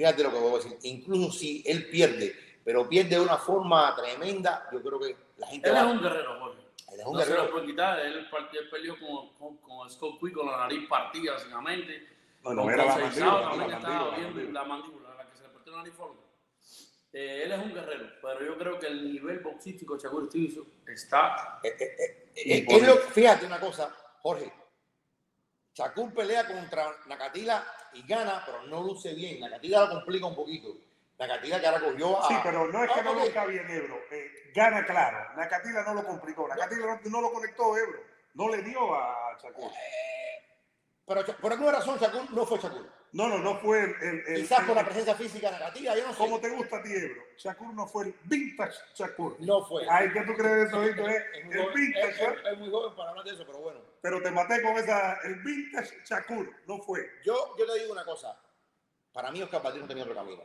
[0.00, 2.34] fíjate lo que voy a decir, incluso si él pierde,
[2.64, 5.80] pero pierde de una forma tremenda, yo creo que la gente Él va...
[5.80, 6.60] es un guerrero, Jorge.
[6.92, 7.44] él es un no se guerrero.
[7.44, 8.00] lo puede quitar.
[8.00, 12.08] Él, él peleó con, con, con Scott Quick con la nariz partida, básicamente.
[12.42, 15.36] No, no era la mandíbula, también la estaba mandíbula, la viendo la mandíbula, la que
[15.36, 15.94] se le partió la nariz
[17.12, 20.64] eh, él es un guerrero, pero yo creo que el nivel boxístico de Shakur Stevenson
[20.86, 21.60] está.
[21.62, 24.50] Eh, eh, eh, eh, es lo- fíjate una cosa, Jorge.
[25.74, 29.40] Shakur pelea contra Nakatila y gana, pero no luce bien.
[29.40, 30.68] Nakatila lo complica un poquito.
[31.18, 32.28] Nakatila que ahora cogió a.
[32.28, 33.98] Sí, pero no es que Ah, no está bien Ebro.
[34.10, 35.18] Eh, gana claro.
[35.36, 36.48] Nakatila no lo complicó.
[36.48, 38.00] Nakatila no, no lo conectó Ebro.
[38.34, 39.70] No le dio a Shakur.
[41.06, 42.99] Pero por alguna razón Shakur no fue Shakur.
[43.12, 43.94] No, no, no fue el.
[44.02, 46.18] el- el- Quizás por la presencia física de Nakatila, yo no sé.
[46.18, 47.22] ¿Cómo te gusta a ti, Ebro?
[47.36, 49.36] Shakur no fue el vintage Shakur.
[49.40, 49.84] No fue.
[49.90, 50.82] Ay, ¿qué tú crees de eso?
[50.84, 52.34] Es Es muy el joven- vintage, es- ¿eh?
[52.52, 53.80] es- muy joven para hablar de eso, pero bueno.
[54.00, 55.14] pero te maté con esa.
[55.24, 56.54] El vintage Shakur.
[56.68, 57.04] No fue.
[57.24, 58.38] Yo, yo te digo una cosa.
[59.12, 60.44] Para mí Oscar Valdés no tenía otro camino.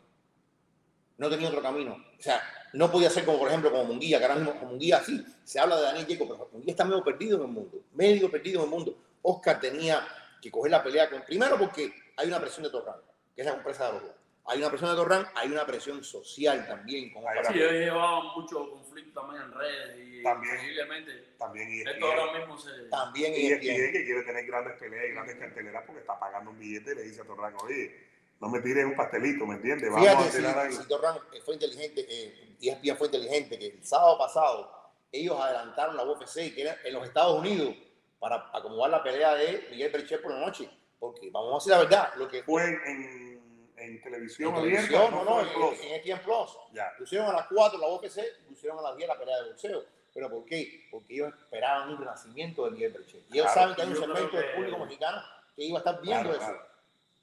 [1.18, 1.94] No tenía otro camino.
[1.94, 2.42] O sea,
[2.74, 5.60] no podía ser como, por ejemplo, como Munguía, que ahora mismo como Munguía sí, se
[5.60, 7.80] habla de Daniel Jacob, pero Munguía está medio perdido en el mundo.
[7.94, 8.98] Medio perdido en el mundo.
[9.22, 10.06] Oscar tenía
[10.42, 11.22] que coger la pelea con...
[11.22, 12.96] Primero porque hay una presión de Torran,
[13.36, 14.12] que es la empresa de los dos.
[14.48, 17.24] Hay una presión de Torran, hay una presión social también con.
[17.24, 20.56] Sí, ellos llevaban mucho conflicto también en redes y También.
[20.56, 22.72] posiblemente También E esto ahora mismo se.
[22.90, 23.48] También Y.
[23.48, 26.96] ESPN que quiere tener grandes peleas y grandes carteleras porque está pagando un billete y
[26.96, 28.06] le dice a Torran, oye,
[28.40, 29.90] no me tires un pastelito, ¿me entiendes?
[29.90, 30.76] Vamos Fíjate a tirar algo.
[30.76, 34.72] si, si Torran eh, fue inteligente, eh, ESPN fue inteligente, que el sábado pasado
[35.12, 37.74] ellos adelantaron la UFC, que era en los Estados Unidos,
[38.20, 40.70] para acomodar la pelea de Miguel Bercher por la noche.
[41.00, 44.88] Porque vamos a decir la verdad, lo que Fue en, en, en televisión en abierta.
[44.88, 45.80] televisión, no, no, en Plus.
[45.82, 46.58] en, en ESPN Plus.
[46.74, 46.92] Ya.
[46.98, 49.84] Pusieron a las 4 la UFC, pusieron a las 10 la pelea de boxeo.
[50.14, 50.88] ¿Pero por qué?
[50.90, 53.22] Porque ellos esperaban un renacimiento de Miguel Bercher.
[53.30, 55.22] Y ellos Claro, saben que hay un segmento del público mexicano
[55.56, 56.52] que iba a estar viendo Claro, eso.
[56.52, 56.68] claro.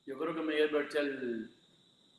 [0.04, 1.56] Yo creo que Miguel Berchel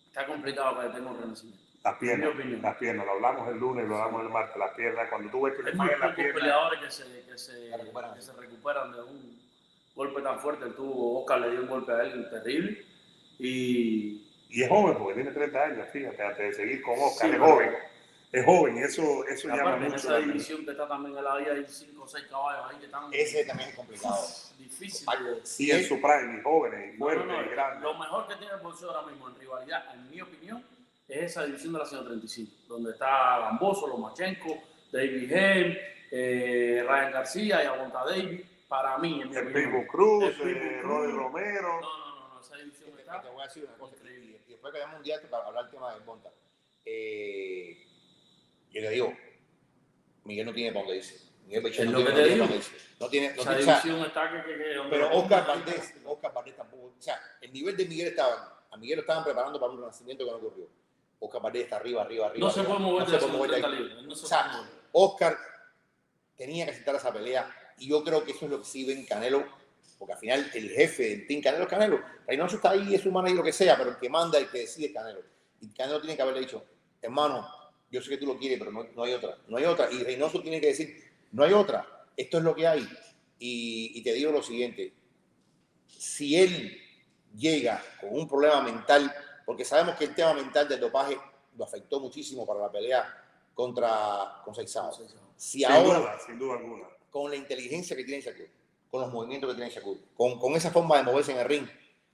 [0.07, 1.63] está complicado para que tenga un renacimiento.
[1.83, 2.29] Las piernas,
[2.61, 5.53] las piernas, lo hablamos el lunes, lo hablamos el martes, las piernas, cuando tú ves
[5.55, 7.71] que le fallan las piernas, peleadores que se, que, se,
[8.15, 9.32] que se recuperan de un
[9.95, 10.65] golpe tan fuerte.
[10.65, 12.85] El tuvo, Oscar le dio un golpe a él terrible.
[13.39, 14.19] Y
[14.49, 17.41] y es joven porque tiene 30 años, fíjate, antes de seguir con Oscar, Sí, es
[17.41, 17.71] pero- joven,
[18.31, 20.33] es joven, eso, eso llama aparte en mucho esa la atención.
[20.37, 23.03] división que está también en la vida hay 5 o 6 caballos ahí que están
[23.11, 24.15] Ese también es complicado.
[25.59, 27.81] Y en él- su prime, y jóvenes, y No, fuertes, no, no, y grandes.
[27.83, 30.63] Lo mejor que tiene el boxeo ahora mismo en rivalidad, en mi opinión,
[31.07, 34.57] es esa división de la 135, donde está Gamboso, Lomachenko,
[34.91, 35.81] David Hale,
[36.11, 38.41] eh, Ryan García y Aguanta David.
[38.67, 39.51] Para mí, en mi El.
[39.53, 40.91] Pitbull Cruz, El Pitbull eh, Cruz.
[40.91, 41.81] Roddy Romero.
[41.81, 44.41] No, no, no, no, esa división Te, está te voy a decir una cosa, increíble.
[44.47, 46.31] y después que hagamos un día para hablar del tema de Monta.
[46.85, 47.85] Eh,
[48.71, 49.13] yo le digo,
[50.23, 51.31] Miguel no tiene para dónde irse.
[51.45, 52.77] Miguel Berchel Es no tiene, no para dónde irse.
[52.99, 54.43] No tiene, no Esa tiene- o sea, división está que...
[54.51, 56.83] que, que donde pero Oscar Valdés, Oscar Valdés tampoco.
[56.97, 58.65] O sea, el nivel de Miguel estaba.
[58.71, 60.67] A Miguel lo estaban preparando para un renacimiento que no ocurrió.
[61.19, 62.47] Oscar Valdés está arriba, arriba, arriba.
[62.47, 62.75] No se arriba.
[62.77, 63.89] puede mover No de se puede mover de 130 ahí.
[63.89, 64.05] libras.
[64.07, 64.69] No se O sea.
[64.93, 65.37] Oscar
[66.37, 69.05] tenía que aceptar esa pelea y yo creo que eso es lo que sí ven
[69.05, 69.45] Canelo,
[69.97, 72.01] porque al final el jefe del Team Canelo es Canelo.
[72.27, 74.59] Reynoso está ahí, es su manager, lo que sea, pero el que manda, el que
[74.59, 75.21] decide es Canelo.
[75.61, 76.63] Y Canelo tiene que haberle dicho,
[77.01, 77.47] hermano,
[77.91, 79.91] yo sé que tú lo quieres, pero no, no hay otra, no hay otra.
[79.91, 82.87] Y Reynoso tiene que decir, no hay otra, esto es lo que hay.
[83.39, 84.93] Y, y te digo lo siguiente,
[85.87, 86.79] si él
[87.35, 89.13] llega con un problema mental,
[89.45, 91.17] porque sabemos que el tema mental del dopaje
[91.57, 94.91] lo afectó muchísimo para la pelea contra con Seizao.
[95.35, 96.87] Si Sin ahora, duda, sin duda alguna.
[97.13, 98.47] Con la inteligencia que tiene Shakur,
[98.89, 101.67] con los movimientos que tiene Shakur, con, con esa forma de moverse en el ring,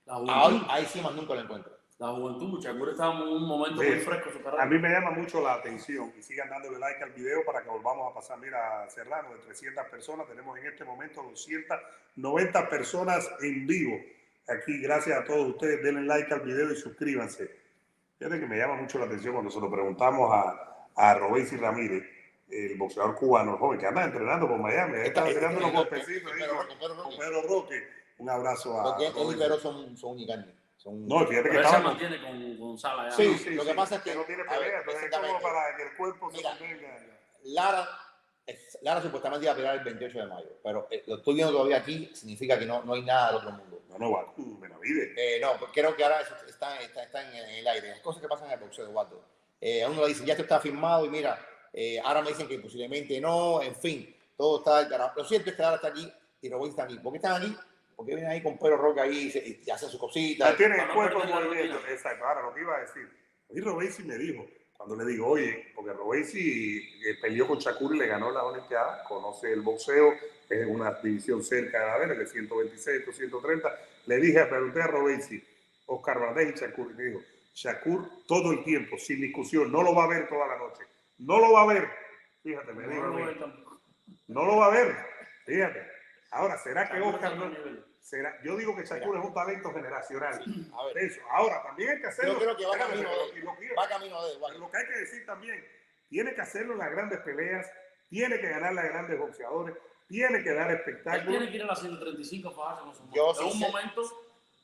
[0.05, 1.71] La ahí, juventud, ahí sí más nunca lo encuentra.
[1.99, 2.61] la juventud.
[2.61, 3.87] Shakur está en un momento Sí.
[3.87, 4.47] muy fresco su.
[4.49, 7.69] A mí me llama mucho la atención y sigan dándole like al video para que
[7.69, 8.37] volvamos a pasar.
[8.39, 13.97] Mira, Serrano, de 300 personas, tenemos en este momento 290 personas en vivo.
[14.47, 17.49] Aquí, gracias a todos ustedes, denle like al video y suscríbanse.
[18.17, 22.03] Fíjate que me llama mucho la atención cuando se lo preguntamos a, a Robesi Ramírez,
[22.51, 26.31] el boxeador cubano, el joven que anda entrenando por Miami, ahí está tirando unos golpecitos
[26.31, 27.87] ahí Pero, con, con Pedro Roque.
[28.17, 29.39] Un abrazo a porque él y Robesi.
[29.39, 30.55] Pero son, son unicarnes.
[30.77, 33.13] Son, No, fíjate que Pero él se estaba mantiene con González.
[33.15, 33.55] Sí, ¿no?
[33.55, 35.83] lo que pasa es que- no tiene a ver, pelea, entonces es como para que
[35.83, 36.97] el cuerpo Mira, se mantenga.
[37.43, 37.87] Lara,
[38.81, 41.77] Lara supuestamente iba a pelear el 28 de mayo, pero eh, lo estoy viendo todavía
[41.77, 43.81] aquí, significa que no, no hay nada del otro mundo.
[43.89, 45.17] No, no, va, Benavides.
[45.17, 47.89] Eh, no, pues creo que ahora eso está, está, está en, el aire.
[47.89, 49.23] Las cosas que pasan en el boxeo, Eduardo.
[49.61, 51.39] Eh, a uno le dicen, ya esto está firmado y mira,
[51.73, 55.19] eh, ahora me dicen que posiblemente no, en fin, todo está al carajo.
[55.19, 56.11] Lo cierto es que ahora está aquí
[56.41, 56.97] y Roboy está aquí.
[56.99, 57.55] ¿Por qué están aquí?
[57.95, 60.51] Porque vienen ahí con Pedro Roca ahí y, y hacen sus cositas.
[60.51, 61.79] Ya tiene el cuerpo en movimiento.
[61.89, 62.25] Exacto.
[62.25, 63.09] Ahora, lo que iba a decir.
[63.49, 64.45] Hoy Robesi me dijo,
[64.77, 69.03] cuando le digo, oye, porque Robesi eh, peleó con Shakur y le ganó la Olimpiada,
[69.03, 70.13] conoce el boxeo,
[70.47, 73.79] es una división cerca de la de 126, 130.
[74.05, 75.43] Le dije, pregunté a Robesi,
[75.87, 77.19] Oscar Valdés y Shakur, y me dijo,
[77.53, 80.83] Shakur todo el tiempo, sin discusión, no lo va a ver toda la noche.
[81.19, 81.89] No lo va a ver.
[82.43, 83.03] Fíjate, me dijo.
[83.07, 83.81] No, no, tampoco.
[84.27, 84.95] No lo va a ver.
[85.45, 85.87] Fíjate.
[86.31, 87.51] Ahora, ¿será que Oscar no,
[88.01, 90.41] será, yo digo que Shakur es un talento generacional.
[90.75, 91.21] A ver, Eso.
[91.31, 92.33] Ahora, también hay que hacerlo.
[92.33, 94.97] Yo creo que va camino de- lo que- va camino de lo que hay que
[94.99, 95.65] decir también,
[96.07, 97.67] tiene que hacerlo en las grandes peleas,
[98.09, 99.75] tiene que ganar las grandes boxeadores,
[100.07, 101.31] tiene que dar Él espectáculo.
[101.31, 103.59] tiene que ir a las 135 a fajarse con su Yo En un sé.
[103.59, 104.01] momento,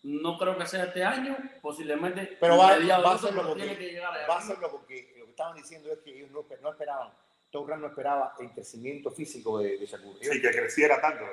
[0.03, 2.37] no creo que sea este año, posiblemente.
[2.39, 5.13] Pero va, mediados va a hacerlo porque, tiene que llegar allá va a hacerlo porque
[5.14, 7.09] lo estaban diciendo es que ellos no, no esperaban,
[7.51, 10.15] Tauran no esperaba el crecimiento físico de, de Shakur.
[10.21, 11.23] Ellos Sí, que creciera tanto.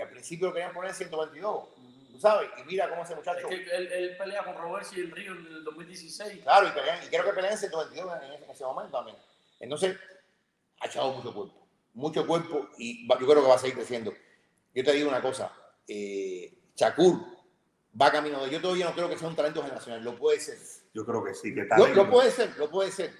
[0.00, 1.68] al principio lo querían poner en 122,
[2.10, 5.10] tú sabes, y mira cómo ese Es muchacho, que él, él pelea con Roberto en
[5.10, 6.42] Río en el 2016.
[6.42, 9.16] claro, y, pelean- y creo que pelean en 122 en, ese- en ese momento también.
[9.60, 9.96] Entonces,
[10.80, 14.12] ha echado mucho cuerpo, mucho cuerpo, y va- yo creo que va a seguir creciendo.
[14.74, 15.52] Yo te digo una cosa,
[15.88, 17.16] eh, Shakur
[18.00, 20.58] va camino de, yo todavía no creo que sea un talento generacional, lo puede ser.
[20.94, 22.04] Yo creo que sí, que Lo, talento.
[22.04, 23.12] lo puede ser, lo puede ser,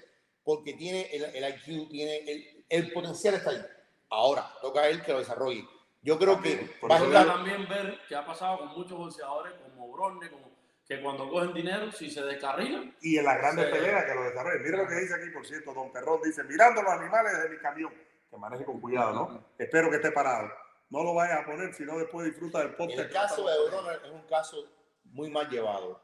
[0.43, 3.61] porque tiene el, el IQ, tiene el, el potencial está ahí.
[4.09, 5.65] Ahora, toca a él que lo desarrolle.
[6.01, 8.97] Yo creo que También, por va a estar, también ver que ha pasado con muchos
[8.97, 10.49] boxeadores como Bronne, como,
[10.87, 13.71] que cuando cogen dinero, si se descarrilan, Y en las grandes Sí.
[13.71, 14.63] peleas que lo desarrollen.
[14.63, 17.57] Mira lo que dice aquí, por cierto, Don Perrón dice, mirando los animales desde mi
[17.59, 17.93] camión,
[18.29, 19.45] que maneje con cuidado, ¿no?
[19.57, 20.51] Espero que esté parado.
[20.89, 22.99] No lo vayas a poner, sino después disfruta del podcast.
[22.99, 23.69] el que caso de.
[23.69, 24.57] Broner es un caso
[25.05, 26.01] muy mal llevado.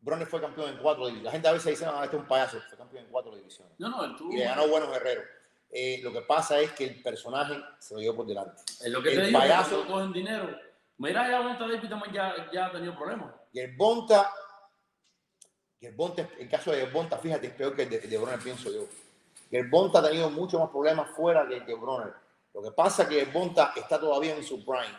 [0.00, 1.24] Broner fue campeón en cuatro divisiones.
[1.24, 3.74] La gente a veces dice, no, este es un payaso, fue campeón en cuatro divisiones.
[3.78, 4.32] no, no, él tuvo.
[4.32, 5.24] Y le ganó buenos guerreros.
[5.70, 8.62] Eh, lo que pasa es que el personaje se lo llevó por delante.
[8.80, 10.48] Es lo que el te digo, payaso- que cogen dinero.
[10.98, 13.34] Mira, ya Monta David también ya, ya ha tenido problemas.
[13.52, 14.32] Yerbonta,
[15.80, 18.70] Yerbonta, el caso de Yerbonta, fíjate, es peor que el de, el de Broner, pienso
[18.72, 18.86] yo.
[19.50, 22.14] Yerbonta ha tenido muchos más problemas fuera que, que Broner.
[22.54, 24.96] Lo que pasa es que Yerbonta está todavía en su prime.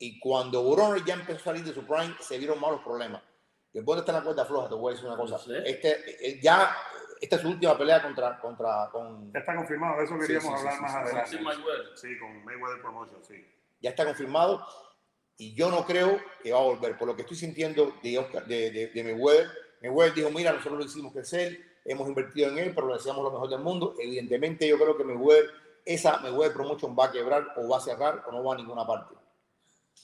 [0.00, 3.22] Y cuando Broner ya empezó a salir de su prime, se vieron malos problemas.
[3.78, 5.36] Yerbonta está en la cuerda floja, te voy a decir una cosa.
[5.64, 6.76] Este, eh, ya,
[7.20, 10.50] esta es su última pelea contra, contra con, Ya está confirmado, de eso queríamos Sí,
[10.50, 11.30] sí, hablar sí, más adelante.
[11.30, 11.86] sí, Mayweather.
[11.96, 13.46] Sí, con Mayweather Promotion, sí.
[13.80, 14.66] ya está confirmado
[15.36, 16.98] y yo no creo que va a volver.
[16.98, 19.48] Por lo que estoy sintiendo de, Oscar, de, de, de Mayweather,
[19.82, 23.30] Mayweather dijo, mira, nosotros lo hicimos crecer, hemos invertido en él, pero le deseamos lo
[23.30, 23.94] mejor del mundo.
[24.00, 25.50] Evidentemente yo creo que Mayweather,
[25.84, 28.84] esa Mayweather Promotion va a quebrar o va a cerrar o no va a ninguna
[28.86, 29.14] parte.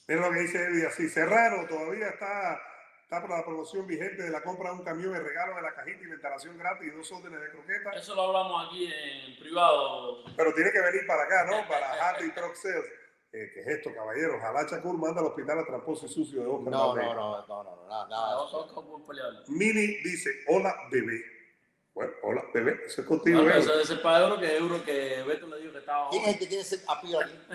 [0.07, 2.61] Mira lo que dice Eddie, así, Serrano todavía está,
[3.05, 5.75] está por la promoción vigente de la compra de un camión de regalo de la
[5.75, 7.97] cajita y la instalación gratis y dos órdenes de croquetas.
[7.97, 10.25] Eso lo hablamos aquí en privado.
[10.37, 11.69] Pero tiene que venir para acá, ¿no?
[11.69, 12.85] Para Happy Truck Sales.
[13.33, 14.37] Eh, ¿Qué es esto, caballero?
[14.37, 17.47] Ojalá Shakur manda al hospital a tramposo y sucio de Oscar No, no, no, no,
[17.47, 18.29] no, no, nada, nada.
[18.31, 18.67] de No, eso.
[18.75, 19.33] no, no, no, pelear.
[19.49, 21.25] Mini dice, hola, bebé.
[21.95, 22.81] Bueno, hola, bebé.
[22.87, 23.59] Eso es contigo, No, ¿eh?
[23.59, 26.11] ese es el para euro que euro que Beto le dijo que estaba.
[26.11, 27.47] ¿Quién es el que tiene set appeal.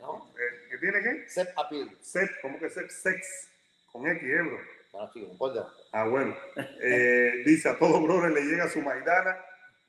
[0.00, 0.30] ¿No?
[0.38, 1.28] Eh, ¿Qué tiene qué?
[1.28, 1.90] Set appeal.
[2.00, 3.02] Sex, ¿cómo que sex?
[3.02, 3.50] Sex.
[3.96, 4.58] Con X, ¿eh, bro?
[5.14, 5.72] No importa.
[5.92, 6.36] Ah, bueno.
[6.82, 9.36] Eh, dice, a todos brothers le llega su Maidana.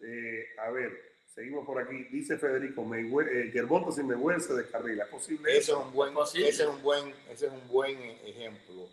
[0.01, 2.05] Eh, a ver, seguimos por aquí.
[2.05, 5.03] Dice Federico, Maywe- eh, sin Mayweather se descarrila.
[5.05, 6.49] ¿Es posible Ese es un buen, Posible.
[6.49, 8.89] ese es un buen, ese es un buen ejemplo.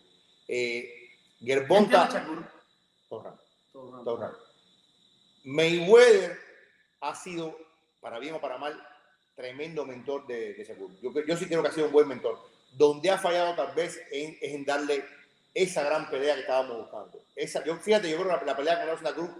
[0.48, 0.82] Eh,
[1.38, 2.44] ¿Quién tiene Yerbonta, Shakur?
[3.08, 3.40] Torran.
[3.72, 4.32] Torran.
[5.44, 6.38] Mayweather
[7.00, 7.56] ha sido,
[8.00, 8.80] para bien o para mal,
[9.36, 10.90] tremendo mentor de, de Shakur.
[11.00, 12.38] Yo, yo sí creo que ha sido un buen mentor.
[12.76, 15.04] Donde ha fallado tal vez en- es en darle
[15.54, 17.20] esa gran pelea que estábamos buscando.
[17.36, 19.30] Esa, yo, fíjate, yo creo que la, la pelea con Nelson Cruz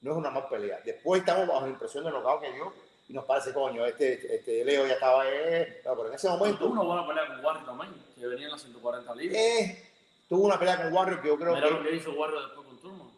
[0.00, 0.80] no es una mal pelea.
[0.84, 2.72] Después estamos bajo la impresión de knockout que dio
[3.08, 6.38] y nos parece, coño, este, este Leo ya estaba, eh, no, pero en ese Tuvo
[6.38, 9.38] momento una buena pelea con Warrior también, que venía en las 140 libras.
[9.42, 9.90] eh,
[10.28, 12.66] tuvo una pelea con Warrior que yo creo Mira que lo que hizo Warrior después
[12.66, 13.08] con Turman.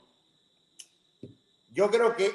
[1.73, 2.33] yo creo que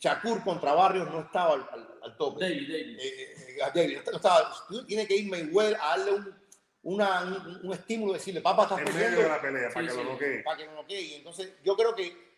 [0.00, 2.40] Shakur contra Barrios no estaba al, al, al tope.
[2.44, 2.98] David, David.
[3.00, 6.34] Eh, eh, a David, no estaba, tú tienes que ir Mayweather a darle un,
[6.84, 9.86] una, un, un estímulo, decirle, papá, estás En medio perdiendo de la pelea, para Sí,
[9.86, 10.04] que sí.
[10.04, 10.42] lo noquee.
[10.44, 11.00] para que no noquee.
[11.00, 12.34] Y entonces yo creo que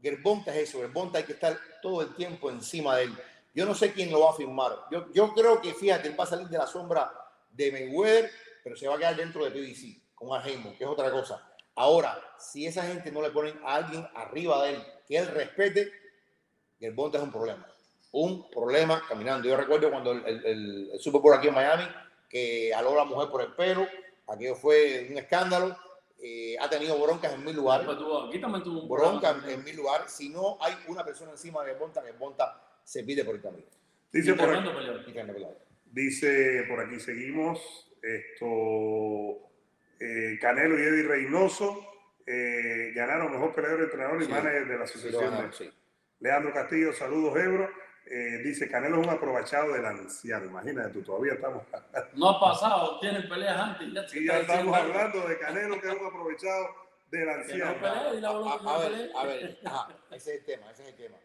[0.00, 3.14] Gerbonta es eso, Gerbonta hay que estar todo el tiempo encima de él.
[3.54, 4.72] Yo no sé quién lo va a firmar.
[4.90, 7.10] Yo, yo creo que, fíjate, él va a salir de la sombra
[7.50, 8.30] de Mayweather,
[8.62, 11.44] pero se va a quedar dentro de PBC con Argemo, que es otra cosa.
[11.74, 15.90] Ahora, si esa gente no le ponen a alguien arriba de él que él respete,
[16.78, 17.66] Gerbonta es un problema.
[18.12, 19.48] Un problema caminando.
[19.48, 21.84] Yo recuerdo cuando el, el, el- el Super Bowl aquí en Miami,
[22.28, 23.86] que aló a la mujer por el pelo,
[24.26, 25.76] aquello fue un escándalo.
[26.20, 29.52] eh, ha tenido broncas en mil lugares aquí también tuvo un bronca problema.
[29.52, 30.10] en, en mil lugares.
[30.10, 33.66] Si no hay una persona encima de Monta, que Monta se pide por el camino.
[34.10, 34.68] Dice por, aquí,
[35.92, 37.60] dice por aquí, seguimos.
[38.02, 39.48] Esto,
[40.00, 41.84] eh, Canelo y Eddie Reynoso
[42.26, 44.30] eh, ganaron mejor peleador, entrenador y Sí.
[44.30, 45.22] manager de la asociación.
[45.24, 45.70] ganaron, de- sí.
[46.20, 47.70] Leandro Castillo, saludos, Ebro.
[48.10, 50.46] Eh, dice, Canelo es un aprovechado del anciano.
[50.46, 51.62] Imagínate, tú todavía estamos,
[52.14, 53.92] No ha pasado, tiene peleas antes.
[53.92, 56.66] Ya, sí, ya estamos hablando de Canelo, que es un aprovechado
[57.10, 57.74] del Que no anciano.
[57.74, 60.88] pelea y la A, a ver, a ver, ajá, ese es el tema, ese es
[60.88, 61.16] el tema.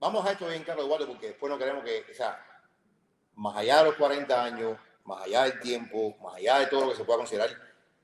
[0.00, 2.44] Vamos a esto bien, Carlos Eduardo, porque después no queremos que, o sea,
[3.34, 6.90] más allá de los 40 años, más allá del tiempo, más allá de todo lo
[6.90, 7.48] que se pueda considerar,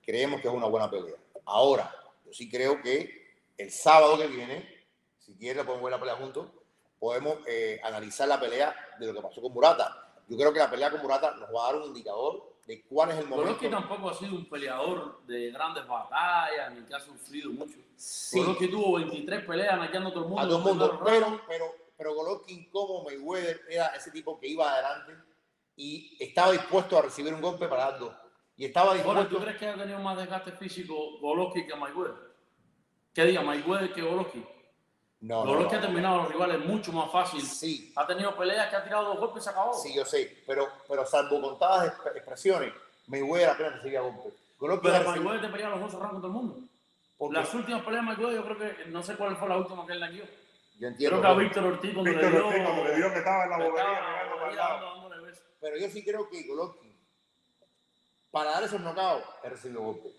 [0.03, 1.17] creemos que es una buena pelea.
[1.45, 1.95] Ahora,
[2.25, 4.87] yo sí creo que el sábado que viene,
[5.19, 6.51] si quieres, podemos ver la pelea juntos,
[7.01, 10.07] podemos eh, analizar la pelea de lo que pasó con Murata.
[10.29, 13.11] Yo creo que la pelea con Murata nos va a dar un indicador de cuál
[13.11, 13.47] es el momento.
[13.47, 17.79] Golovkin tampoco ha sido un peleador de grandes batallas, ni que ha sufrido mucho.
[17.97, 20.43] Sí, Golovkin tuvo 23 peleas naqueando a todo el mundo.
[20.43, 21.65] a todo el mundo, pero, pero,
[21.97, 25.15] pero Golovkin como Mayweather era ese tipo que iba adelante
[25.75, 28.15] y estaba dispuesto a recibir un golpe para dar dos.
[28.57, 29.37] Y estaba Ahora, dispuesto...
[29.37, 32.15] ¿tú crees que ha tenido más desgaste físico Golovkin que Mayweather?
[33.15, 34.47] ¿Qué diga Mayweather que Golovkin?
[35.23, 37.43] No, no, Golovkin no, ha terminado a los rivales mucho más fácil.
[37.43, 39.75] Sí, Ha tenido peleas que ha tirado dos golpes y se acabó.
[39.75, 42.73] sí, yo sé, pero, pero salvo contadas exp- expresiones,
[43.07, 44.33] Mayweather apenas recibía golpes.
[44.59, 47.33] Golovkin Pero Mayweather te peleaba los dos rounds con todo el mundo.
[47.33, 49.93] Las últimas peleas de Mayweather, yo creo que, no sé cuál fue la última que
[49.93, 50.25] él la guió.
[50.79, 52.47] yo entiendo, Creo que a Víctor Ortiz cuando Víctor le dio...
[52.49, 54.01] Ortiz, cuando le dio que estaba en la bobería
[55.61, 56.97] pero yo sí creo que Golovkin,
[58.31, 60.13] para dar esos knockouts, he recibido golpes.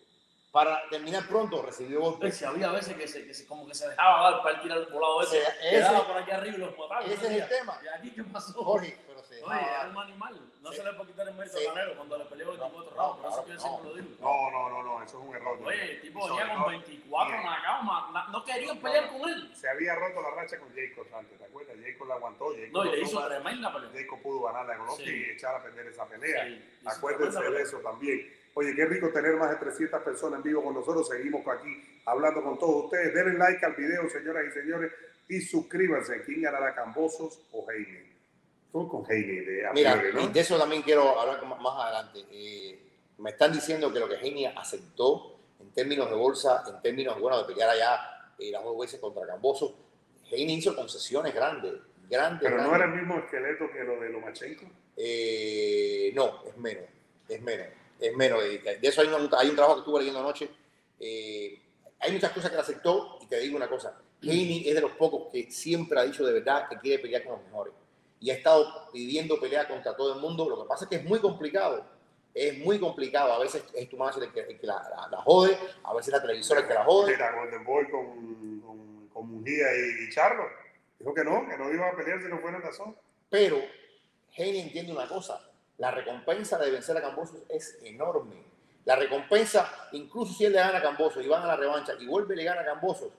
[0.52, 2.36] Para terminar pronto, recibió golpes.
[2.36, 4.78] Si había veces que, se, que se- como que se dejaba dar para él tirar
[4.80, 5.40] el volado ese,
[5.70, 7.02] quedaba ese- por aquí arriba y los mataba.
[7.06, 7.80] ese es el tema.
[7.82, 8.52] ¿Y aquí qué pasó?
[8.62, 9.90] Jorge, pero se Oye, dejaba era dar.
[9.92, 10.42] un animal.
[10.62, 10.78] No Sí.
[10.78, 11.66] se le puede quitar el mérito Sí.
[11.68, 13.22] a cuando le peleó 24 No, rounds.
[13.22, 13.62] Por eso que yo no.
[13.62, 14.10] siempre lo digo.
[14.20, 15.60] No, no, no, no, eso es un error.
[15.66, 17.44] Oye, el tipo venía con todo- 24 Bien.
[17.48, 19.56] knockouts, ma- na- no querían pelear con él.
[19.56, 21.78] Se había roto la racha con Jacob antes, ¿te acuerdas?
[21.82, 22.46] Jacob la aguantó.
[22.54, 23.90] Jacob No, y le hizo tremenda pelea.
[23.96, 25.26] Jacob pudo ganarla con Golovkin Sí.
[25.28, 26.46] y echar a perder esa pelea.
[26.46, 28.41] Sí, Acuérdense de eso también.
[28.62, 31.08] Oye, qué rico tener más de 300 personas en vivo con nosotros.
[31.08, 33.12] Seguimos aquí hablando con todos ustedes.
[33.12, 34.92] Denle like al video, señoras y señores,
[35.28, 36.22] y suscríbanse.
[36.22, 38.12] ¿Quién ganará, Cambosos o Heine?
[38.72, 40.28] Tú con Heine, de Mira, ¿no?
[40.28, 42.20] de eso también quiero hablar más adelante.
[42.30, 42.80] Eh,
[43.18, 47.40] me están diciendo que lo que Genia aceptó en términos de bolsa, en términos bueno,
[47.40, 48.00] de pelear allá
[48.38, 49.76] eh, las dos veces contra Camboso,
[50.26, 51.74] Genia hizo concesiones grandes,
[52.08, 52.44] grandes.
[52.44, 52.80] Pero no grandes.
[52.80, 54.66] era el mismo esqueleto que lo de Lomachenko.
[54.96, 56.86] Eh, no, es menos,
[57.28, 57.68] es menos,
[58.02, 58.42] es menos.
[58.44, 60.50] De eso hay un, hay un trabajo que estuve leyendo anoche.
[61.00, 61.60] Eh,
[62.00, 64.92] hay muchas cosas que él aceptó y te digo una cosa, Haney es de los
[64.92, 67.74] pocos que siempre ha dicho de verdad que quiere pelear con los mejores
[68.20, 70.48] y ha estado pidiendo pelea contra todo el mundo.
[70.50, 71.84] Lo que pasa es que es muy complicado,
[72.34, 73.34] es muy complicado.
[73.34, 76.12] A veces es tu manager el que, el que la, la- la jode, a veces
[76.14, 77.14] la televisora el que la jode.
[77.14, 80.44] Era Golden Boy con, con, con y Charlo.
[81.00, 82.96] Dijo que no, que no iba a pelear si no fuera razón.
[83.30, 83.58] Pero
[84.38, 85.42] Haney entiende una cosa,
[85.82, 88.36] la recompensa de vencer a Cambosos es enorme.
[88.86, 92.06] La recompensa, incluso si él le gana a Cambosos y van a la revancha y
[92.06, 93.12] vuelve y le gana a Cambosos,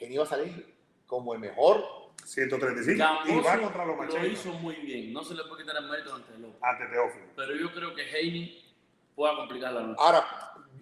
[0.00, 0.74] Haney va a salir
[1.06, 1.84] como el mejor.
[2.24, 3.04] 135.
[3.26, 4.26] y va contra lo Lomachenko.
[4.26, 5.12] hizo muy bien.
[5.12, 6.56] No se le puede quitar el mérito ante otro.
[6.62, 7.26] Ante Teófilo.
[7.36, 8.74] Pero yo creo que Haney
[9.14, 10.02] pueda complicar la lucha.
[10.02, 10.18] Ahora,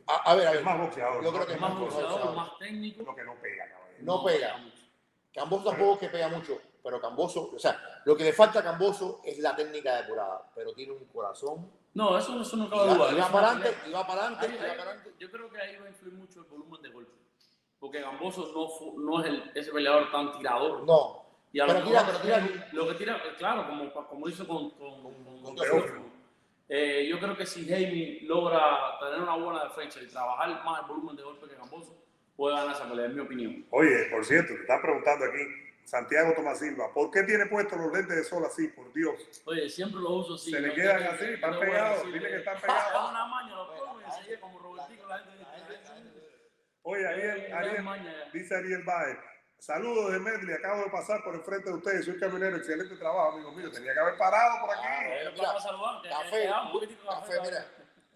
[0.07, 1.25] a, a ver, a ver, Es más boxeador.
[1.25, 1.37] Yo ¿no?
[1.37, 3.03] creo que Es más boxeador, más técnico.
[3.03, 4.05] Lo que no pega, caballero.
[4.05, 4.65] No pega.
[5.35, 8.63] Camboso tampoco es que pega mucho, pero Camboso, o sea, lo que le falta a
[8.63, 11.69] Camboso es la técnica depurada, pero tiene un corazón.
[11.95, 13.11] No, eso, eso no cabe duda.
[13.11, 16.15] y va para adelante, y va para adelante, yo creo que ahí va a influir
[16.15, 17.11] mucho el volumen de golpe.
[17.81, 20.85] Porque Gamboso no, no es el, ese peleador tan tirador.
[20.85, 24.29] No, Y a pero lo tira, mejor pero tira- Lo que tira, claro, como, como
[24.29, 26.13] hizo con, con, con, con-.
[26.69, 30.87] Eh, yo creo que si Jaime logra tener una buena defensa y trabajar más el
[30.87, 31.97] volumen de golpe que Gamboso,
[32.37, 33.67] puede ganar esa pelea, en mi opinión.
[33.71, 35.43] Oye, por cierto, te están preguntando aquí,
[35.87, 38.67] Santiago Tomás Silva, ¿por qué tiene puestos los lentes de sol así?
[38.69, 39.15] Por Dios.
[39.45, 40.51] Oye, siempre lo uso así.
[40.51, 42.05] Se le quedan ¿Qué- así, están a pegados.
[42.13, 43.11] Dile que están Es pegados.
[43.11, 46.27] una maña, los pongo y como Robertico la gente dice.
[46.83, 47.53] Oye, Ariel,
[48.33, 49.17] dice Ariel Baez.
[49.59, 53.53] Saludos de Medley, acabo de pasar por enfrente de ustedes, soy camionero, excelente trabajo, amigo
[53.53, 53.71] mío.
[53.71, 55.05] Tenía que haber parado por Ah, aquí.
[55.09, 57.67] Eh, vamos a saludar, que- que- Café, que da un poquitico de café, mira.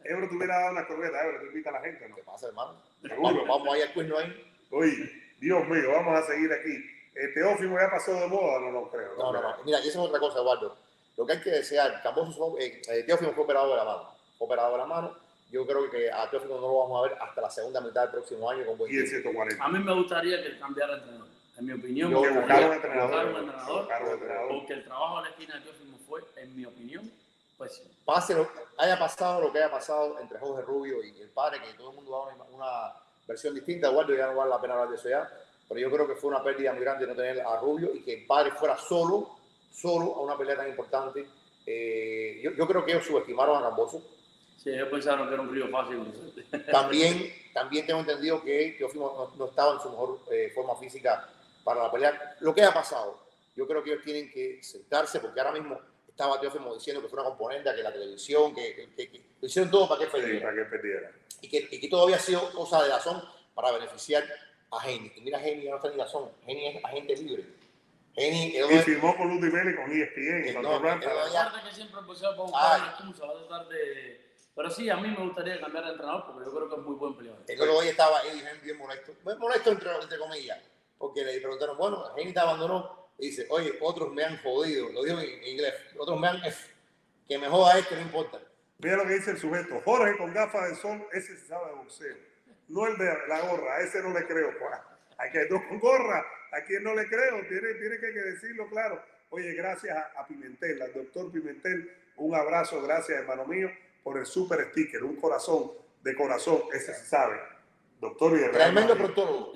[0.04, 2.16] Ebro te hubiera dado una correta, Ebro, te invita a la gente, ¿no?
[2.16, 2.82] ¿Qué pasa, hermano?
[3.00, 3.22] Seguro.
[3.22, 4.52] Vamos, vamos ahí al quiz, no hay.
[4.70, 6.99] Oye, Dios mío, vamos a seguir aquí.
[7.14, 9.14] Eh, Teófimo ya pasó de moda, no, no creo.
[9.18, 9.56] No, no, no.
[9.64, 10.76] Mira, y eso es otra cosa, Eduardo.
[11.16, 14.10] Lo que hay que desear, Camboso fue, eh, eh, Teófimo fue operado de la mano.
[14.38, 15.16] Fue operado de la mano.
[15.50, 18.10] Yo creo que a Teófimo no lo vamos a ver hasta la segunda mitad del
[18.12, 19.30] próximo año con buen Y el tiempo.
[19.30, 19.64] 140.
[19.64, 21.28] A mí me gustaría que cambiara de entrenador.
[21.58, 22.40] En mi opinión, Yo entrenador.
[22.46, 24.48] buscar un entrenador, Buscaron entrenador.
[24.48, 27.10] porque el trabajo de la esquina de Teófimo fue, en mi opinión,
[27.58, 28.48] pues Pase lo,
[28.78, 31.96] haya pasado lo que haya pasado entre Jorge Rubio y el padre, que todo el
[31.96, 32.92] mundo da una, una
[33.28, 35.30] versión distinta, Eduardo, ya no vale la pena hablar de eso ya.
[35.70, 38.14] Pero yo creo que fue una pérdida muy grande no tener a Rubio y que
[38.14, 39.30] el padre fuera solo,
[39.72, 41.24] solo a una pelea tan importante.
[41.64, 44.02] Eh, yo, yo creo que ellos subestimaron a Camboso.
[44.60, 46.34] sí, ellos pensaron que era un río fácil.
[46.72, 51.28] También, también tengo entendido que Teófimo no, no estaba en su mejor eh, forma física
[51.62, 52.36] para la pelea.
[52.40, 53.20] Lo que ha pasado,
[53.54, 57.20] yo creo que ellos tienen que sentarse porque ahora mismo estaba Teófimo diciendo que fue
[57.20, 60.12] una componente, que la televisión, que, que- que- que lo hicieron todo para que Sí,
[60.12, 60.40] perdiera.
[60.50, 61.12] para que perdiera.
[61.42, 63.22] Y que, y que todo había sido cosa de razón
[63.54, 64.24] para beneficiar
[64.70, 65.12] a Geni.
[65.16, 67.44] Y mira, Geni ya no está ni razón, Geni es agente libre.
[68.14, 70.48] Geni, el Y firmó con Luz con ESPN.
[70.48, 70.98] Eh, con no, ya-
[71.64, 74.30] que siempre empecé a buscar una excusa, va a tratar de...
[74.54, 76.94] Pero sí, a mí me gustaría cambiar de entrenador porque yo creo que es muy
[76.96, 77.44] buen peleador.
[77.46, 79.12] Creo que hoy estaba Eddie bien molesto.
[79.24, 80.58] Bien molesto entre, entre comillas.
[80.98, 83.08] Porque le preguntaron, bueno, Geni te abandonó.
[83.18, 84.90] Y dice, oye, otros me han jodido.
[84.90, 85.74] Lo dijo en inglés.
[85.96, 86.42] Otros me han...
[87.28, 88.40] Que me joda este, no importa.
[88.78, 89.80] Mira lo que dice el sujeto.
[89.84, 92.16] Jorge con gafas de sol, ese se sabe de boxeo.
[92.70, 94.52] No el de la gorra, a ese no le creo.
[94.58, 94.80] Juan.
[95.18, 99.02] Hay que dos con gorra, a quien no le creo, tiene, tiene que decirlo claro.
[99.30, 103.70] Oye, gracias a, a Pimentel, al doctor Pimentel, un abrazo, gracias hermano mío,
[104.02, 107.38] por el super sticker, un corazón de corazón, ese se sabe.
[108.00, 109.52] Doctor y Tremendo proctólogo.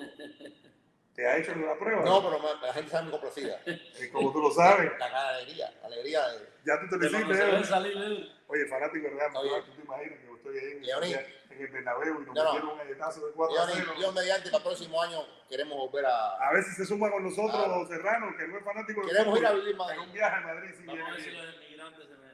[1.15, 2.03] ¿Te ha hecho la prueba?
[2.03, 3.61] No, pero la gente sabe muy complacida.
[3.65, 6.49] Y como tú lo sabes, La de alegría, la alegría de...
[6.65, 7.33] ya tú te lo hiciste.
[7.33, 7.91] ¿eh?
[8.05, 8.31] él.
[8.47, 9.61] Oye, fanático Madrid, Oye.
[9.65, 11.25] tú te imaginas que yo estoy ahí en.
[11.55, 12.53] En el Bernabéu y nos No, no.
[12.53, 13.93] metieron un galletazo de 4 a Yo, 0.
[14.01, 16.35] yo mediante para el próximo año queremos volver a...
[16.47, 17.79] A ver si se suma con nosotros Claro.
[17.79, 19.99] los serranos, que no es fanático de Queremos ir a vivir Madrid.
[20.01, 22.25] En un viaje a Madrid, si Vamos a ver si los inmigrantes se me...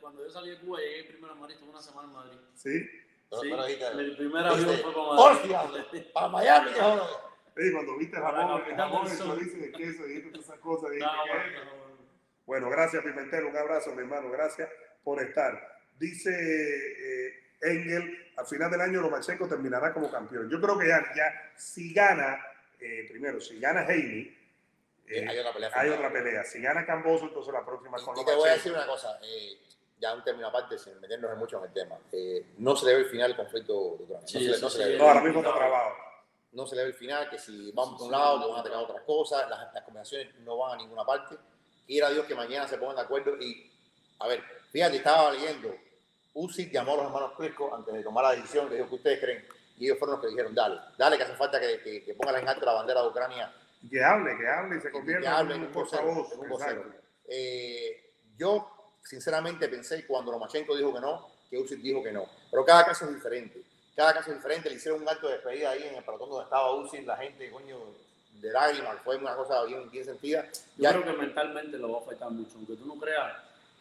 [0.00, 2.38] Cuando yo salí de Cuba llegué primero a Madrid, estuve una semana en Madrid.
[2.54, 2.80] Sí.
[3.40, 3.50] Sí,
[3.96, 5.62] mi primer avión fue para "Hostia,
[6.12, 7.02] para Miami, que joder".
[7.56, 10.90] Sí, cuando viste jamón, el jamón, el chorizo y el queso, dijiste todas esas cosas.
[10.90, 11.98] No, bueno, no,
[12.46, 14.68] Bueno, gracias Pimentel, un abrazo mi hermano, gracias
[15.02, 15.52] por estar.
[15.98, 20.48] Dice eh, Engel, al final del año Lomachenko terminará como campeón.
[20.50, 22.38] Yo creo que ya, ya si gana,
[22.80, 24.36] eh, primero, si gana Heini,
[25.06, 25.70] eh, hay otra pelea.
[25.74, 26.44] hay otra pelea.
[26.44, 28.56] Si gana Camboso, entonces la próxima con Y, y te voy a Lomachenko.
[28.56, 29.58] decir una cosa, eh,
[29.98, 31.98] ya un término aparte, sin meternos en mucho en el tema.
[32.12, 34.26] Eh, no se le ve el final del conflicto de Ucrania.
[34.28, 34.82] Sí, no, eso no sí.
[34.98, 35.90] No, ahora mismo está trabado.
[36.52, 38.60] no se le ve el final, que si van por un lado, que van a
[38.60, 41.36] atacar otras cosas, las, las combinaciones no van a ninguna parte.
[41.86, 43.70] Quiera Dios que mañana se pongan de acuerdo y,
[44.18, 45.74] a ver, fíjate, estaba leyendo,
[46.34, 49.20] Usyk llamó a los hermanos Crisco antes de tomar la decisión, le dijo que ustedes
[49.20, 49.44] creen,
[49.78, 52.36] y ellos fueron los que dijeron, dale, dale que hace falta que, que, que pongan
[52.42, 53.52] en alto la bandera de Ucrania
[53.90, 56.84] Que hable, que hable y se convierta en un vocero, en un vocero.
[57.28, 62.26] Eh, yo, sinceramente, pensé cuando Lomachenko dijo que no, que Usyk dijo que no.
[62.50, 63.62] Pero cada caso es diferente.
[63.94, 64.68] Cada caso es diferente.
[64.70, 67.50] Le hicieron un acto de despedida ahí en el pelotón donde estaba Usyk, la gente,
[67.50, 67.78] coño,
[68.40, 68.96] de lágrimas.
[69.04, 70.42] Fue una cosa bien, bien sentida.
[70.76, 73.32] Yo Ya- creo que mentalmente lo va a afectar mucho, aunque tú no creas.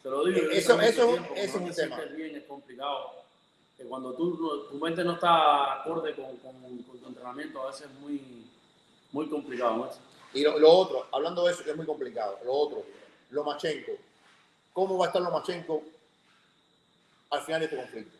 [0.04, 0.40] Te lo digo.
[0.42, 1.98] yo Eso- eso- tiempo, eso es un te tema.
[2.16, 3.24] bien es complicado.
[3.78, 7.88] Que cuando tú, tu mente no está acorde con, con- con tu entrenamiento, a veces
[7.88, 8.46] es muy,
[9.12, 9.76] muy complicado.
[9.78, 9.90] ¿no?
[10.34, 12.40] Y lo, lo otro, hablando de eso, que es muy complicado.
[12.46, 12.84] Lo otro,
[13.32, 13.94] Lomachenko.
[14.74, 15.84] ¿Cómo va a estar Lomachenko
[17.32, 18.18] al final de este conflicto?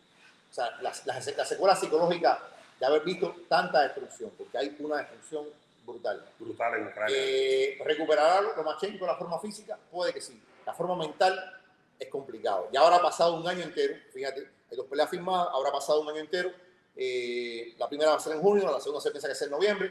[0.50, 2.40] O sea, la, la, la secuela psicológica
[2.78, 5.44] de haber visto tanta destrucción, porque hay una destrucción
[5.84, 6.24] brutal.
[6.38, 7.16] Brutal en Ucrania.
[7.16, 9.78] Eh, ¿Recuperará Lomachenko la forma física?
[9.90, 10.40] Puede que sí.
[10.66, 11.60] La forma mental
[11.98, 12.68] es complicado.
[12.72, 16.00] Ya ahora ha pasado un año entero, fíjate, hay dos peleas firmadas, ahora ha pasado
[16.00, 16.50] un año entero.
[16.96, 19.50] Eh, la primera va a ser en junio, la segunda se piensa que es en
[19.50, 19.90] noviembre.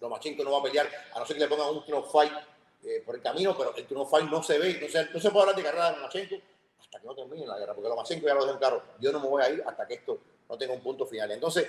[0.00, 2.32] Lomachenko no va a pelear, a no ser que le pongan un turno fight
[2.84, 5.40] eh, por el camino, pero el turno fight no se ve, se, no se puede
[5.42, 6.34] hablar de carrera de Lomachenko
[6.80, 9.20] hasta que no termine la guerra, porque Lomachenko ya lo dejó en claro, yo no
[9.20, 11.30] me voy a ir hasta que esto no tenga un punto final.
[11.30, 11.66] Entonces,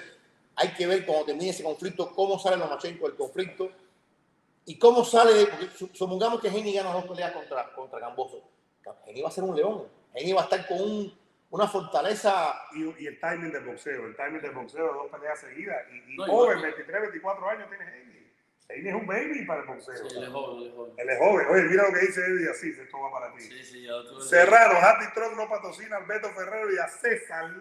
[0.56, 3.70] hay que ver cuando termine ese conflicto, cómo sale Lomachenko del conflicto
[4.66, 8.42] y cómo sale, porque su- supongamos que Geni gana dos peleas contra, contra Camboso.
[9.06, 11.20] Geni va a ser un león, Geni va a estar con un-
[11.52, 15.40] una fortaleza Y, y el timing del boxeo, el timing del boxeo de dos peleas
[15.40, 15.84] seguidas.
[15.92, 16.62] Y, y No, joven, igual.
[16.74, 18.32] 23, 24 años tiene Heini.
[18.68, 19.96] Heini es un baby para el boxeo.
[20.10, 20.94] Sí, él es joven, él es joven.
[20.98, 21.48] Él es joven.
[21.50, 23.42] Oye, mira lo que dice Eddie así, esto va para ti.
[23.42, 23.88] Sí, sí,
[24.28, 27.52] Serrano, Hattie Truck no patrocina a Alberto Ferrero y a César,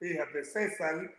[0.00, 1.10] fíjate, César,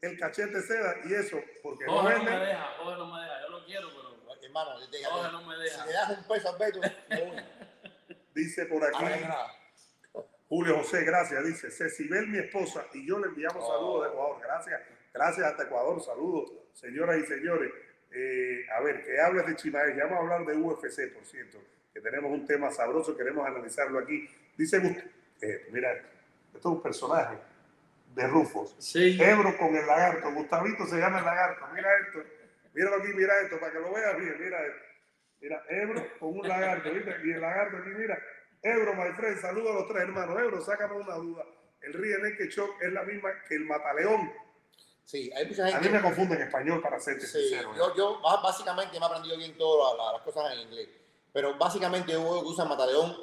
[0.00, 2.46] el cachete seda y eso, porque no Jorge no me vende.
[2.46, 3.40] deja, Jorge no me deja.
[3.42, 5.86] Yo lo quiero, pero hermano, yo te digo, no me si deja.
[5.86, 6.80] le das un peso al Beto,
[8.36, 9.02] Dice por aquí
[10.48, 11.42] Julio José, gracias.
[11.42, 13.72] Dice Cecibel, mi esposa, y yo le enviamos Oh.
[13.72, 14.42] saludos de Ecuador.
[14.42, 14.80] Gracias,
[15.12, 16.02] gracias hasta Ecuador.
[16.02, 17.72] Saludos, señoras y señores.
[18.12, 19.96] Eh, a ver, que hables de Chimaez.
[19.96, 21.58] Ya vamos a hablar de UFC, por cierto,
[21.94, 24.28] que tenemos un tema sabroso, queremos analizarlo aquí.
[24.56, 24.76] Dice
[25.40, 26.06] eh, mira, esto
[26.54, 27.38] esto es un personaje
[28.14, 28.76] de Rufos.
[28.78, 29.18] Sí.
[29.20, 30.30] Ebro con el lagarto.
[30.32, 31.66] Gustavito se llama el lagarto.
[31.74, 32.22] Mira esto.
[32.74, 34.36] Míralo aquí, mira esto, para que lo veas bien.
[34.38, 34.78] Mira esto.
[35.46, 36.90] Mira, Ebro con un lagarto.
[36.92, 37.14] ¿viste?
[37.24, 38.18] Y el lagarto aquí, mira.
[38.62, 40.36] Ebro, my friend, saludo a los tres hermanos.
[40.40, 41.44] Ebro, sácame una duda.
[41.82, 42.16] El Río
[42.50, 44.32] Shock es la misma que el Mataleón.
[45.04, 45.90] Sí, hay mucha A mí gente.
[45.90, 47.70] me confunde en español para serte Sí, sincero.
[47.72, 47.76] ¿eh?
[47.78, 50.88] yo, yo ba- básicamente me he aprendido bien todas las, las cosas en inglés.
[51.32, 53.16] Pero básicamente yo usan Mataleón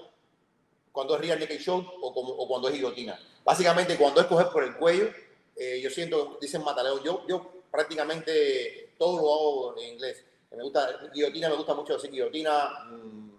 [0.93, 3.19] cuando es Real Naked Show o, como, o cuando es guillotina.
[3.43, 5.09] Básicamente cuando es coger por el cuello,
[5.57, 7.03] eh, yo siento que dicen Mataleón.
[7.03, 9.33] Yo, yo prácticamente todo lo
[9.73, 10.25] hago en inglés.
[10.55, 13.29] Me gusta, guillotina me gusta mucho decir guillotina, mm,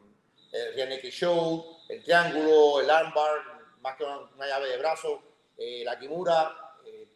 [0.52, 3.40] el Real Naked Show, el triángulo, el armbar,
[3.80, 5.22] más que una, una llave de brazo,
[5.56, 7.06] eh, la kimura, eh,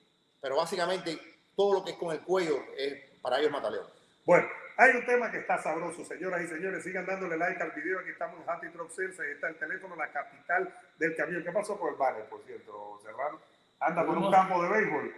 [0.40, 1.18] pero básicamente
[1.56, 3.86] todo lo que es con el cuello es para ellos mataleón.
[4.24, 4.46] Bueno,
[4.76, 6.84] hay un tema que está sabroso, señoras y señores.
[6.84, 7.98] Sigan dándole like al video.
[7.98, 9.18] Aquí estamos en Hattie Truck Sales.
[9.18, 11.42] Ahí está el teléfono, la capital del camión.
[11.42, 13.40] ¿Qué pasó con el banner, por cierto, Serrano?
[13.80, 15.14] Anda por un campo de béisbol.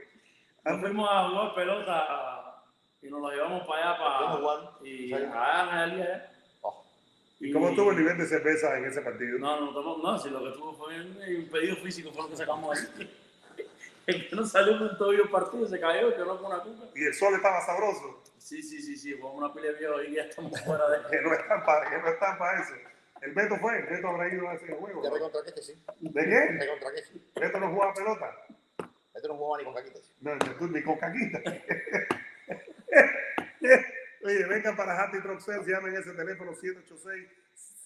[0.64, 2.49] Nos fuimos a jugar pelota
[3.02, 4.40] y nos lo llevamos para allá.
[4.40, 6.22] Para, y allá en el
[7.40, 9.38] ¿Y cómo estuvo el nivel de cerveza en ese partido?
[9.38, 12.36] No, no, no, no si lo que tuvo fue un pedido físico, fue lo que
[12.36, 13.10] sacamos ahí.
[14.06, 16.84] el que no salió con todo el partido se cayó, quedó con una cuca.
[16.94, 18.22] ¿Y el sol estaba sabroso?
[18.36, 20.98] Sí, sí, sí, sí, fue una pila de viejo y ya estamos fuera de...
[21.10, 22.74] que no están para, no están para eso.
[23.22, 25.02] El Beto fue, el Beto habrá ido a ese juego.
[25.02, 25.82] Ya me contra que sí.
[26.00, 26.52] ¿De qué?
[26.52, 27.30] Me contra que sí.
[27.36, 28.36] Beto no jugaba pelota.
[29.14, 30.10] Beto no jugaba ni con caquitas.
[30.20, 30.34] No,
[30.68, 31.42] ni con caquitas.
[34.22, 36.52] Oye, vengan para Hattie Truck Sales, llamen ese teléfono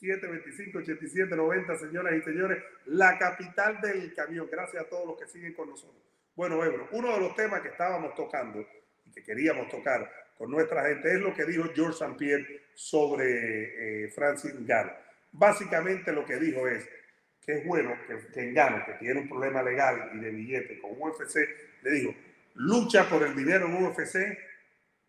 [0.01, 4.49] 786-725-8790, señoras y señores, la capital del camión.
[4.51, 6.03] Gracias a todos los que siguen con nosotros.
[6.35, 8.67] Bueno, Ebro, uno de los temas que estábamos tocando
[9.07, 12.17] y que queríamos tocar con nuestra gente es lo que dijo George St.
[12.19, 14.93] Pierre sobre eh, Francis Ngannou.
[15.31, 16.89] Básicamente lo que dijo es
[17.41, 21.01] que es bueno que, que Ngannou, que tiene un problema legal y de billete con
[21.01, 21.37] UFC,
[21.83, 22.15] le dijo,
[22.55, 24.37] lucha por el dinero en UFC,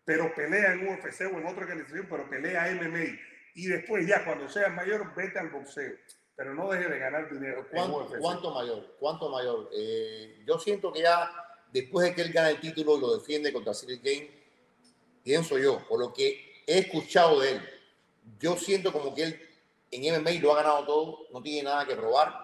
[0.06, 3.18] pero pelea en UFC o en otra organización, pero pelea MMA.
[3.56, 5.94] Y después ya cuando seas mayor, vete al boxeo.
[6.36, 7.66] Pero no deje de ganar dinero.
[7.70, 8.96] ¿Cuánto, ¿cuánto mayor?
[9.00, 9.68] ¿Cuánto mayor?
[9.74, 11.30] Eh, yo siento que ya
[11.72, 14.30] después de que él gana el título y lo defiende contra Cyril Game,
[15.24, 17.68] pienso yo, por lo que he escuchado de él,
[18.38, 19.40] yo siento como que él
[19.90, 22.42] en MMA lo ha ganado todo, no tiene nada que probar.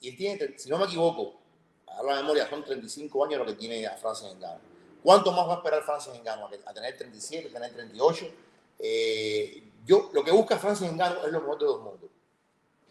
[0.00, 1.40] Y él tiene, si no me equivoco,
[1.86, 4.67] a la memoria, son 35 años lo que tiene a Francia en Gano.
[5.02, 6.48] ¿Cuánto más va a esperar Francia en Gano?
[6.66, 8.26] A tener 37, a tener 38.
[8.80, 12.10] Eh, yo, lo que busca Francia en Gano es lo mejor de dos mundos.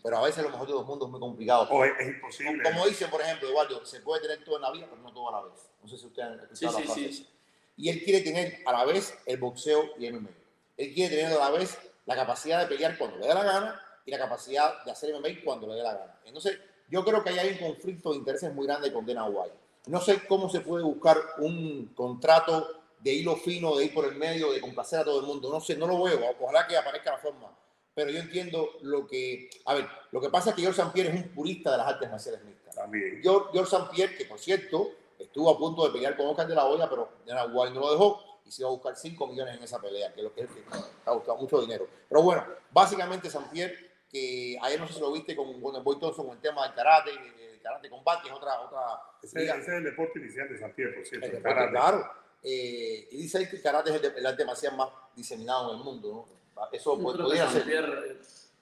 [0.03, 1.67] Pero a veces lo mejor de dos mundos es muy complicado.
[1.69, 2.63] O es, imposible.
[2.63, 5.29] Como, dicen, por ejemplo, Eduardo, se puede tener todo en la vida, pero no todo
[5.29, 5.69] a la vez.
[5.81, 7.27] No sé si ustedes han escuchado sí, sí, sí.
[7.75, 10.29] Y él quiere tener a la vez el boxeo y el MMA.
[10.77, 13.81] Él quiere tener a la vez la capacidad de pelear cuando le dé la gana
[14.05, 16.19] y la capacidad de hacer MMA cuando le dé la gana.
[16.25, 16.57] Entonces,
[16.89, 19.55] yo creo que ahí hay un conflicto de intereses muy grande con Dana White.
[19.87, 22.67] No sé cómo se puede buscar un contrato
[22.99, 25.49] de hilo fino, de ir por el medio, de complacer a todo el mundo.
[25.51, 26.19] No sé, no lo veo.
[26.39, 27.55] Ojalá que aparezca la forma.
[27.93, 29.49] Pero yo entiendo lo que...
[29.65, 30.93] A ver, lo que pasa es que George St.
[30.93, 32.75] Pierre es un purista de las artes marciales mixtas.
[32.75, 33.19] También.
[33.23, 33.89] George, George St.
[33.91, 37.09] Pierre, que por cierto, estuvo a punto de pelear con Oscar de la Hoya, pero
[37.25, 40.13] Dana White no lo dejó y se iba a buscar 5 millones en esa pelea,
[40.13, 40.63] que es lo que, es que
[41.05, 41.87] ha gustado mucho dinero.
[42.07, 43.45] Pero bueno, básicamente St.
[43.51, 46.41] Pierre que ayer no sé si lo viste con, con el Boy Thompson con el
[46.41, 48.59] tema del karate, el karate combate, que es otra...
[48.61, 48.79] otra
[49.21, 51.27] ese, ese, es el deporte inicial de San Pierre, por cierto.
[51.27, 51.71] El el karate.
[51.71, 52.11] Claro.
[52.43, 55.79] Eh, y dice ahí que el karate es el, el arte marcial más diseminado en
[55.79, 56.37] el mundo, ¿no?
[56.71, 57.65] Eso Yo podría ser.
[57.65, 58.17] Pierre,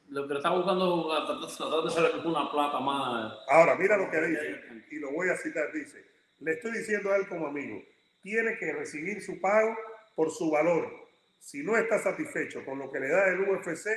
[0.09, 1.17] lo que está buscando
[1.47, 3.33] es tratar de hacer una plata más.
[3.47, 6.05] Ahora, mira lo que dice, y lo voy a citar, dice,
[6.39, 7.81] le estoy diciendo a él como amigo,
[8.21, 9.75] tiene que recibir su pago
[10.15, 10.91] por su valor.
[11.39, 13.87] Si no está satisfecho con lo que le da el UFC,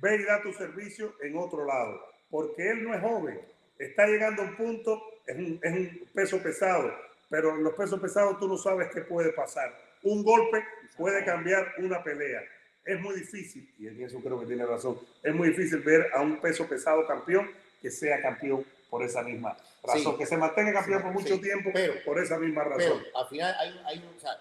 [0.00, 3.40] ve y da tu servicio en otro lado, porque él no es joven,
[3.78, 6.92] está llegando a un punto, es un, es un peso pesado,
[7.28, 9.74] pero en los pesos pesados tú no sabes qué puede pasar.
[10.02, 10.64] Un golpe
[10.96, 12.40] puede cambiar una pelea.
[12.84, 16.20] Es muy difícil, y en eso creo que tiene razón, es muy difícil ver a
[16.22, 20.18] un peso pesado campeón que sea campeón por esa misma razón, Sí.
[20.18, 23.02] que se mantenga campeón Sí, por mucho sí, tiempo pero- por esa misma Pero razón.
[23.14, 24.32] al final hay, hay un- o sea,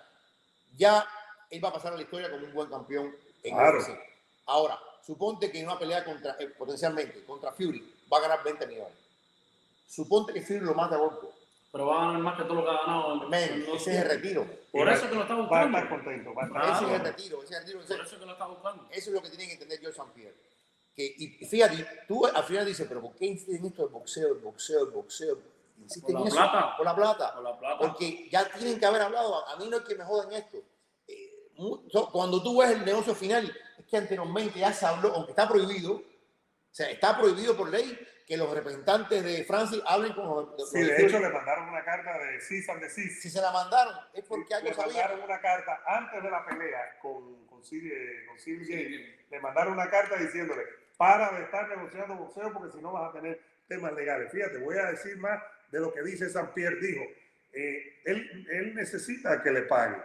[0.77, 1.05] ya
[1.51, 3.79] él va a pasar a la historia como un buen campeón en Claro.
[4.45, 4.79] Ahora,
[5.09, 8.93] suponte que en una pelea contra, eh, potencialmente contra Fury va a ganar 20 millones.
[9.87, 11.27] Suponte que Fury lo mata a golpe.
[11.71, 13.27] Pero va a ganar más que todo lo que ha ganado.
[13.27, 14.45] Men, ese es el retiro.
[14.71, 15.77] Por eso que lo está Va a buscando.
[15.79, 16.33] estar contento.
[16.35, 16.75] Va a estar Claro.
[16.75, 17.17] Ese es el contento.
[17.17, 17.43] retiro.
[17.43, 17.79] Ese es el retiro.
[17.97, 18.87] Por eso que lo está buscando.
[18.91, 20.11] Eso es lo que tiene que entender George St.
[20.15, 20.35] Pierre.
[20.95, 24.27] Que, y fíjate, tú al final dices, pero ¿por qué insisten en esto del boxeo,
[24.33, 25.37] el boxeo, el boxeo?
[25.81, 26.35] Insisten Por la en eso.
[26.35, 26.77] plata.
[26.77, 27.33] Por la plata.
[27.35, 27.77] Por la plata.
[27.79, 29.47] Porque ya tienen que haber hablado.
[29.47, 30.57] A mí no es que me jodan esto.
[32.11, 35.93] Cuando tú ves el negocio final, es que anteriormente ya se habló, aunque está prohibido,
[35.95, 36.03] o
[36.71, 40.49] sea, está prohibido por ley que los representantes de Francia hablen con los.
[40.57, 43.21] los- Sí, de hecho le mandaron una carta de CIS and desist.
[43.23, 46.99] si se la mandaron, es porque algo le mandaron una carta antes de la pelea
[47.01, 47.91] con, con Cyril,
[48.27, 49.19] con Cyril Gane.
[49.31, 50.61] Le mandaron una carta diciéndole,
[50.97, 54.31] para de estar negociando boxeo porque si no vas a tener temas legales.
[54.31, 55.41] Fíjate, voy a decir más
[55.71, 56.79] de lo que dice San Pierre.
[56.79, 57.03] Dijo,
[57.53, 60.01] eh, él, él necesita que le paguen.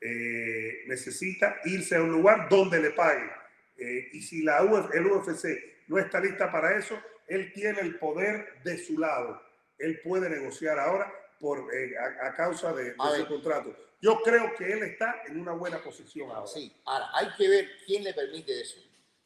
[0.00, 3.30] Eh, necesita irse a un lugar donde le paguen.
[3.78, 5.46] Eh, y si la Uf- el UFC
[5.88, 9.40] no está lista para eso, él tiene el poder de su lado.
[9.78, 13.74] Él puede negociar ahora por, eh, a, a causa de, de su contrato.
[14.00, 16.46] Yo creo que él está en una buena posición ahora.
[16.46, 18.76] Sí, ahora hay que ver quién le permite eso.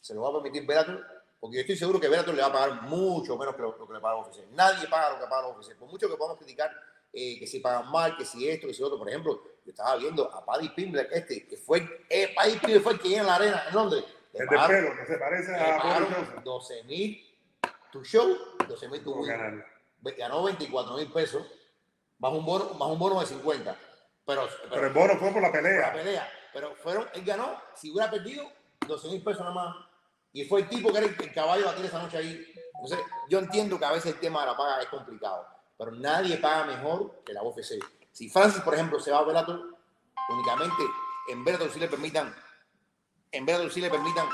[0.00, 1.04] ¿Se lo va a permitir Bellator?
[1.38, 3.86] Porque yo estoy seguro que Bellator le va a pagar mucho menos que lo, lo
[3.86, 4.44] que le paga UFC.
[4.52, 5.74] Nadie paga lo que paga UFC.
[5.76, 6.70] Por mucho que podamos criticar
[7.12, 8.98] eh, que si pagan mal, que si esto, que si otro.
[8.98, 12.92] Por ejemplo, yo estaba viendo a Paddy Pimble, este, que fue, eh, Paddy Pimble fue
[12.94, 14.04] el que llegó en la arena en.
[14.32, 16.44] Le El de pelo, que se parece a Boris pagaron Johnson.
[16.44, 17.38] 12 mil
[17.90, 18.36] tu show,
[18.68, 19.64] 12 mil tu win.
[20.16, 21.44] Ganó 24 mil pesos,
[22.18, 23.76] más un bono, más un bono de 50.
[24.24, 25.92] Pero, Pero pero el bono fue por la la pelea.
[25.92, 28.48] pelea, pero fueron, él ganó, si hubiera perdido,
[28.86, 29.76] 12 mil pesos nada más.
[30.32, 32.46] Y fue el tipo que era el, el caballo a esa noche ahí.
[32.74, 35.44] Entonces, yo entiendo que a veces el tema de la paga es complicado,
[35.76, 37.78] pero nadie paga mejor que la UFC.
[38.12, 39.76] Si Francis, por ejemplo, se va a Bellator,
[40.28, 40.82] únicamente
[41.28, 42.34] en Bellator sí le permitan,
[43.32, 44.26] en Bellator sí le permitan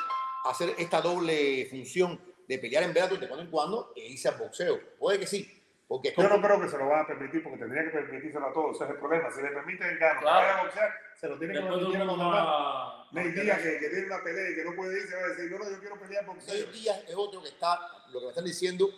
[0.45, 4.37] hacer esta doble función de pelear en Bellator de cuando en cuando e irse al
[4.37, 4.81] boxeo.
[4.99, 7.85] Puede que sí, porque Yo no creo que se lo van a permitir porque tendría
[7.85, 8.77] que permitírselo a todos.
[8.77, 9.31] Ese es el problema.
[9.31, 10.47] Si le permiten el gano, Claro.
[10.47, 13.13] vaya a boxear, se lo tiene que permitir a los demás.
[13.13, 15.29] Ney Díaz, que, que tiene una pelea y que no puede ir, se va a
[15.29, 16.55] decir, no, no, yo quiero pelear boxeo.
[16.55, 17.79] Ney Díaz es otro que está,
[18.11, 18.89] lo que me están diciendo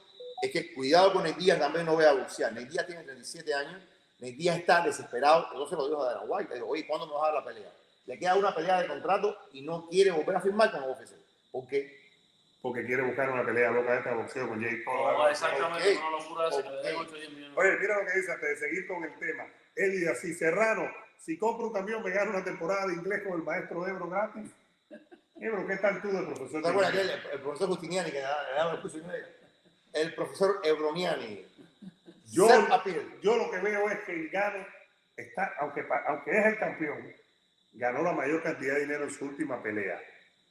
[0.41, 2.53] es que cuidado con Ney Díaz, también no voy a boxear.
[2.53, 3.83] Ney Díaz tiene 37 años,
[4.21, 7.07] Ney Díaz está desesperado, yo se lo dijo a Dana White, le dijo, oye, ¿cuándo
[7.07, 7.71] me vas a dar la pelea?
[8.07, 11.13] Le queda una pelea de contrato y no quiere volver a firmar con UFC.
[11.53, 11.97] Porque
[12.61, 15.17] Porque quiere buscar una pelea loca esta de boxeo con Jake Paul.
[15.19, 15.99] No, exactamente, Ok.
[16.01, 17.03] una locura esa que le den Ok.
[17.03, 17.59] 8 o 10 millones.
[17.59, 19.47] Oye, mira lo que dice antes de seguir con el tema.
[19.77, 23.39] Él dice así, Serrano, si compro un camión me gano una temporada de inglés con
[23.39, 24.51] el maestro Ebro gratis.
[25.41, 26.63] Ebro, ¿qué tal tú de profesor?
[26.63, 28.99] ¿te acuerdas el, el profesor Justiniani que le daba el curso?
[29.93, 31.47] El profesor Ebroniani.
[32.31, 32.49] Yo-.
[33.23, 34.65] Yo lo que veo es que el Gano
[35.17, 37.13] está, aunque, aunque es el campeón,
[37.73, 40.01] ganó la mayor cantidad de dinero en su última pelea.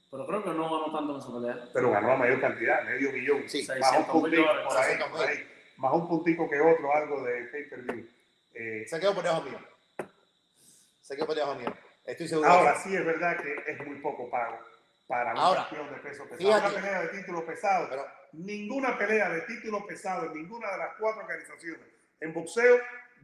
[0.10, 1.70] Pero creo que no ganó tanto en esa pelea.
[1.74, 3.50] Pero ganó la mayor cantidad, medio millón.
[3.50, 5.48] Sí, más un 600 mil puntico dólares, por ahí, 600 por ahí.
[5.78, 8.10] Más un puntico que otro, algo de pay-per-view.
[8.54, 9.60] Eh, Se quedó por debajo mío.
[11.02, 11.74] Se quedó por debajo mío.
[12.06, 12.50] Estoy seguro.
[12.50, 14.58] ahora sí es verdad que es muy poco pago
[15.08, 16.38] para un Ahora, campeón de peso pesado.
[16.40, 16.66] fíjate.
[16.68, 17.90] Una pelea de título pesado.
[17.90, 21.88] Pero ninguna pelea de título pesado en ninguna de las cuatro organizaciones
[22.20, 22.78] en boxeo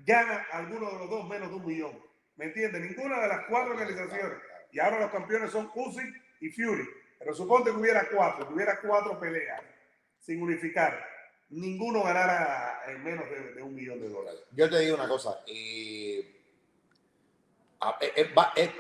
[0.06, 2.00] gana alguno de los dos menos de un millón.
[2.36, 2.82] ¿Me entiendes?
[2.82, 4.38] Ninguna de las cuatro organizaciones.
[4.72, 6.88] Y ahora los campeones son Usyk y Fury.
[7.20, 9.62] Pero suponte que hubiera cuatro, que hubiera cuatro peleas
[10.20, 11.08] sin unificar.
[11.50, 14.42] Ninguno ganara en menos de, de un millón de dólares.
[14.52, 15.42] Yo te digo una cosa.
[15.48, 16.42] eh,
[17.82, 18.72] a- eh, eh,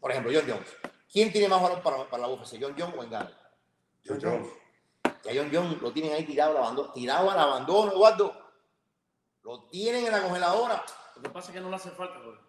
[0.00, 0.76] por ejemplo, John Jones.
[1.10, 2.56] ¿Quién tiene más valor para, para la UFC?
[2.60, 3.30] ¿John Jones o Engano?
[4.06, 4.46] John Jones.
[5.24, 6.92] Ya John Jones lo tienen ahí tirado al abandono.
[6.92, 8.34] Tirado al abandono, Eduardo.
[9.42, 10.84] Lo tienen en la congeladora.
[11.16, 12.40] Lo que pasa es que no le hace falta, Jorge.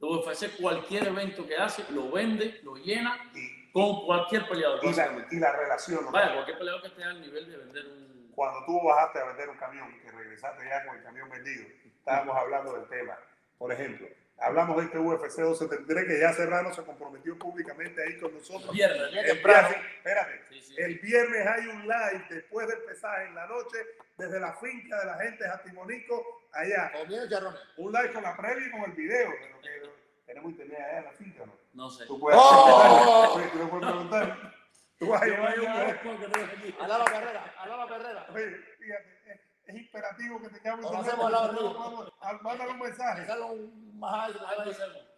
[0.00, 4.78] Lo UFC, cualquier evento que hace, lo vende, lo llena Y, con cualquier peleador.
[4.84, 6.04] y la, y la relación.
[6.04, 6.12] ¿no?
[6.12, 8.32] Vaya, cualquier peleador que esté al nivel de vender un.
[8.32, 11.66] cuando tú bajaste a vender un camión y que regresaste ya con el camión vendido,
[11.84, 13.18] estábamos hablando del tema.
[13.58, 14.06] Por ejemplo,
[14.40, 18.72] hablamos de este UFC 273 que ya Serrano se comprometió públicamente ahí con nosotros.
[18.72, 19.68] Viernes, el temprano.
[19.68, 20.74] viernes, espérate, Sí, sí.
[20.78, 23.78] el viernes hay un live después del pesaje en la noche
[24.16, 26.92] desde la finca de la gente de Jatimonico allá.
[27.76, 29.30] Un live con la previa y con el video.
[29.40, 29.92] Pero que
[30.26, 31.52] tenemos internet allá en la finca, ¿no?
[31.74, 32.06] No sé.
[32.06, 33.40] Tú puedes, ¡Oh!
[33.52, 34.54] Tú puedes preguntar.
[34.98, 35.54] Tú vas a llevar a
[37.88, 38.26] Carrera.
[38.34, 39.17] Oye, fíjate,
[39.68, 42.12] es, imperativo que tengamos Lo internet, no
[42.42, 43.26] Mándale un mensaje.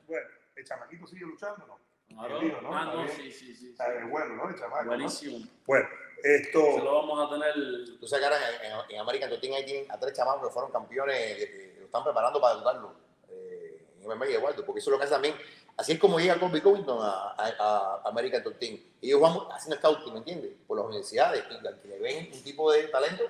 [0.06, 0.26] Bueno,
[0.56, 1.78] el chamaquito sigue luchando, ¿no?
[2.08, 2.40] Claro.
[2.40, 2.76] Digo, ¿no?
[2.76, 3.70] Ah, no, sí, sí, sí.
[3.70, 4.48] Está bien, bueno, ¿no?
[4.48, 4.88] El chamaco, ¿no?
[4.88, 5.46] Buenísimo.
[5.64, 5.88] Bueno,
[6.20, 7.54] Se esto, lo vamos a tener.
[7.98, 10.72] Tú sabes que ahora en, en, Top Team ahí tienen a tres chamacos que fueron
[10.72, 12.94] campeones, eh, eh, lo están preparando para debutarlo
[13.28, 15.34] eh, en MMA y Eduardo, porque eso es lo que hace también.
[15.76, 18.78] Así es como llega Colby Covington a, a, a American Top Team.
[19.00, 20.52] Ellos van haciendo scouting, ¿me entiendes?
[20.66, 23.24] Por las universidades, que le ven un tipo de talento,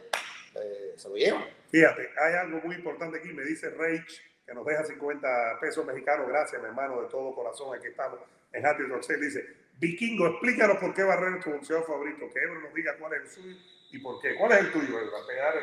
[0.54, 1.44] eh, se lo llevan.
[1.70, 4.06] fíjate, hay algo muy importante aquí, me dice Rage,
[4.46, 8.18] que nos deja 50 pesos mexicanos, gracias, mi hermano, de todo corazón, aquí estamos
[8.52, 9.46] en Happy Roxel, dice,
[9.78, 13.20] Vikingo, explícanos por qué Barrera es tu boxeador favorito, que Ebro nos diga cuál es
[13.22, 13.56] el suyo
[13.92, 14.34] y por qué.
[14.36, 15.12] ¿Cuál es el tuyo, Ebro?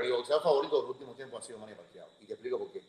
[0.02, 2.08] Mi boxeador favorito de los últimos tiempos ha sido Manny Pacquiao.
[2.22, 2.82] Y te explico por qué.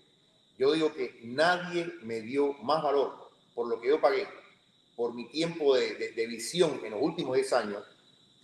[0.56, 4.26] Yo digo que nadie me dio más valor por lo que yo pagué,
[4.96, 7.84] por mi tiempo de, de- de visión en los últimos 10 años,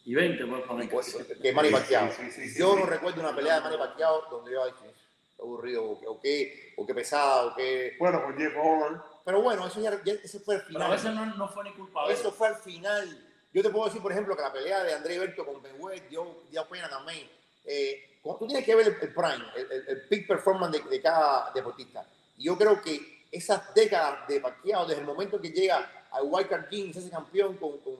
[0.04, 0.86] Y 20, pues, para mí.
[0.86, 2.10] pues, que Manny Pacquiao.
[2.12, 2.80] sí, sí, sí, yo sí.
[2.80, 4.94] no recuerdo una pelea de Manny Pacquiao donde yo, ay, qué
[5.42, 7.96] aburrido, o qué, o qué, o qué pesado, o qué...
[7.98, 10.90] Bueno, con Jeff Horn, Pero bueno, eso ya, ya- ese fue el Pero a final.
[10.90, 13.30] veces no, no fue ni culpa de Eso fue al final.
[13.52, 16.02] Yo te puedo decir, por ejemplo, que la pelea de André Berto con Ben Wade
[16.10, 17.28] dio, dio pena también.
[17.64, 21.00] Eh, tú tienes que ver el, el prime, el, el- el peak performance de, de
[21.00, 22.06] cada deportista.
[22.36, 26.48] Y yo creo que esas décadas de Pacquiao, desde el momento que llega al White
[26.48, 27.96] Card King, se hace campeón con, con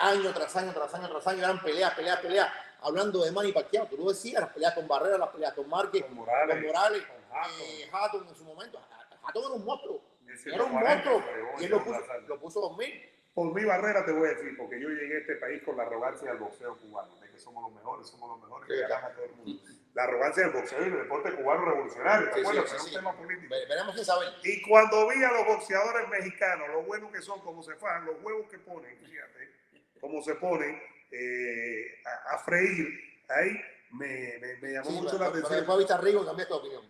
[0.00, 2.48] año tras año, tras año, tras año, eran peleas, peleas, peleas,
[2.80, 3.86] hablando de Manny Pacquiao.
[3.86, 7.02] Tú lo decías, las peleas con Barrera, las peleas con Márquez, con con Morales, Morales,
[7.06, 7.52] con Hatton.
[7.60, 8.80] eh, Hatton en su momento.
[9.22, 10.02] Hatton era un monstruo.
[10.46, 11.34] Era un 40, monstruo.
[11.60, 13.10] Y él lo puso, lo puso 2000.
[13.34, 15.84] Por mi barrera te voy a decir, porque yo llegué a este país con la
[15.84, 19.04] arrogancia del boxeo cubano, de que somos los mejores, somos los mejores, que Sí, ganan
[19.04, 19.62] a todo el mundo.
[19.94, 22.28] la arrogancia del boxeo y el deporte cubano revolucionario.
[22.30, 22.70] ¿Te Sí, acuerdas?
[22.70, 23.54] sí, Que un tema político.
[23.54, 24.26] Ve- Veremos quién sabe.
[24.42, 28.16] Y cuando vi a los boxeadores mexicanos, lo buenos que son, como se fajan, los
[28.22, 29.59] huevos que ponen, fíjate,
[30.00, 30.80] cómo se ponen
[31.12, 32.88] eh, a, a freír,
[33.28, 33.50] ahí
[33.92, 35.56] me, me, me llamó Sí, mucho pero- la pero atención.
[35.60, 36.82] después viste a Rigo cambiaste de opinión.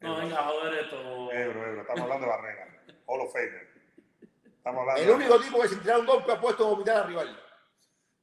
[0.00, 1.32] No, venga a joder esto.
[1.32, 3.68] Ebro, Ebro, estamos hablando de Barrera, Hall of Famer.
[4.46, 6.96] Estamos hablando El de- único tipo que sin tirar un golpe ha puesto a vomitar
[6.98, 7.42] al rival.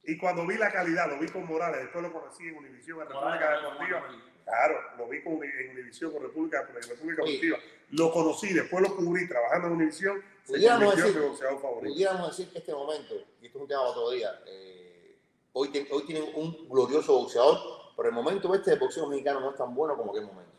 [0.08, 3.08] Y cuando vi la calidad, lo vi con Morales, después lo conocí en Univisión, en
[3.08, 4.08] República Deportiva.
[4.44, 7.22] Claro, lo vi con, en Univisión con República, en República.
[7.24, 7.58] Deportiva.
[7.90, 10.22] Lo conocí, después lo cubrí trabajando en Univisión.
[10.44, 11.92] Se Pudiéramos decir- mi boxeador favorito.
[11.92, 15.18] Pudiéramos decir que este momento, y esto es un tema para otro día, eh,
[15.52, 17.58] hoy, te- hoy tienen un glorioso boxeador,
[17.94, 20.52] pero el momento este de boxeo mexicano no es tan bueno como aquel momento.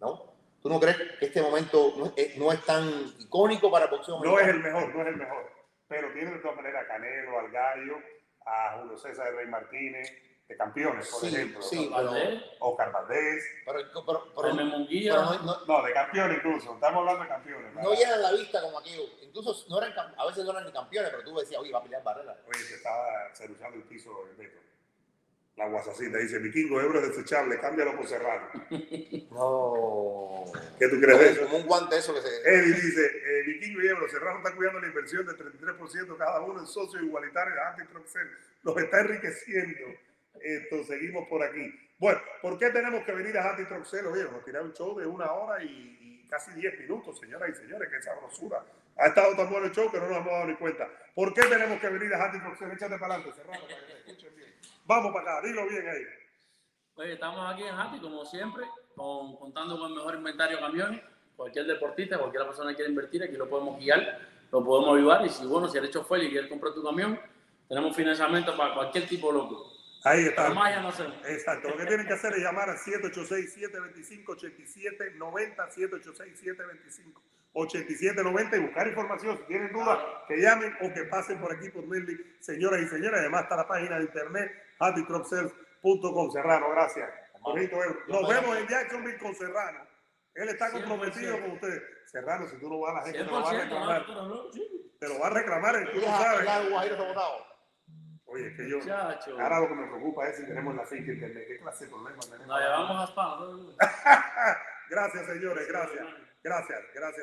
[0.00, 0.30] ¿No?
[0.60, 2.84] ¿Tú no crees que este momento no es, no es tan
[3.20, 4.56] icónico para el boxeo No es mexicano?
[4.56, 5.50] el mejor, no es el mejor.
[5.86, 7.94] Pero tiene de todas maneras a Canelo, al Gallo,
[8.50, 10.10] a Julio César Rey Martínez,
[10.48, 11.62] de campeones, por Sí, ejemplo.
[11.62, 11.84] sí.
[11.88, 11.90] ¿no?
[11.96, 13.44] Valdés, Oscar Valdés.
[13.64, 14.64] Pero, pero- pero- pero no,
[15.42, 16.74] no- No, de campeones incluso.
[16.74, 17.74] Estamos hablando de campeones.
[17.74, 19.02] no llenan la vista como aquello.
[19.22, 21.82] Incluso no eran, a veces no eran ni campeones, pero tú decías, oye, va a
[21.84, 22.36] pelear Barrera.
[22.48, 24.58] Oye, se estaba ceruzando el piso el Beto.
[25.56, 28.48] La guasacita dice, vikingo, euro es desechable, cámbialo por Serrano.
[29.30, 30.44] No.
[30.78, 31.42] ¿Qué tú crees de eso?
[31.44, 32.28] como un guante eso que se...
[32.42, 36.60] Eddie dice, eh, Vikingo y Ebro, Serrano está cuidando la inversión de 33% cada uno
[36.60, 38.28] en socios igualitarios de Antitroxel.
[38.62, 39.86] Los está enriqueciendo.
[40.42, 41.72] Entonces, seguimos por aquí.
[41.98, 44.06] Bueno, ¿por qué tenemos que venir a Antitroxel?
[44.06, 45.68] Oye, nos tiraron un show de una hora y,
[46.00, 47.88] y casi 10 minutos, señoras y señores.
[47.88, 48.64] Qué sabrosura.
[48.96, 50.88] Ha estado tan bueno el show que no nos hemos dado ni cuenta.
[51.14, 52.72] ¿Por qué tenemos que venir a Antitroxel?
[52.72, 54.50] Échate para adelante, Serrano, para que te escuchen bien.
[54.90, 56.02] Vamos para acá, dilo bien ahí.
[56.96, 58.64] Oye, estamos aquí en Hati, como siempre,
[58.96, 61.00] con- contando con el mejor inventario de camiones.
[61.36, 64.18] Cualquier deportista, cualquier persona que quiera invertir, aquí lo podemos guiar,
[64.50, 65.24] lo podemos ayudar.
[65.24, 67.20] Y si, bueno, si el hecho fue y quieres comprar tu camión,
[67.68, 69.72] tenemos financiamiento para cualquier tipo de loco.
[70.02, 70.42] Ahí está.
[70.42, 71.14] Pero más ya no hacemos.
[71.24, 75.68] Exacto, lo que tienen que hacer es llamar al 786-725-8790,
[77.54, 79.36] 786-725-8790 y buscar información.
[79.38, 83.20] Si tienen dudas, que llamen o que pasen por aquí por Nelly, señoras y señores.
[83.20, 84.50] Además está la página de internet,
[84.80, 86.30] happytropsales.com.
[86.30, 87.08] Serrano, gracias.
[87.40, 87.96] Bonito, eh.
[88.08, 89.86] Nos vemos en Jacksonville con Serrano.
[90.34, 91.40] Él está comprometido 100%.
[91.40, 91.82] con ustedes.
[92.06, 94.06] Serrano, si tú no vas, la gente te lo va a 100%, reclamar.
[94.98, 96.48] Te lo va a reclamar, tú lo sabes.
[98.26, 98.78] Oye, es que yo...
[98.78, 99.40] Muchacho.
[99.40, 101.44] Ahora lo que me preocupa es si tenemos la finca internet.
[101.48, 102.46] ¿Qué clase de problema tenemos?
[102.46, 103.40] Nos llevamos a spam.
[103.40, 103.76] ¿no?
[104.90, 106.04] Gracias, señores, gracias.
[106.42, 107.18] Gracias, gracias.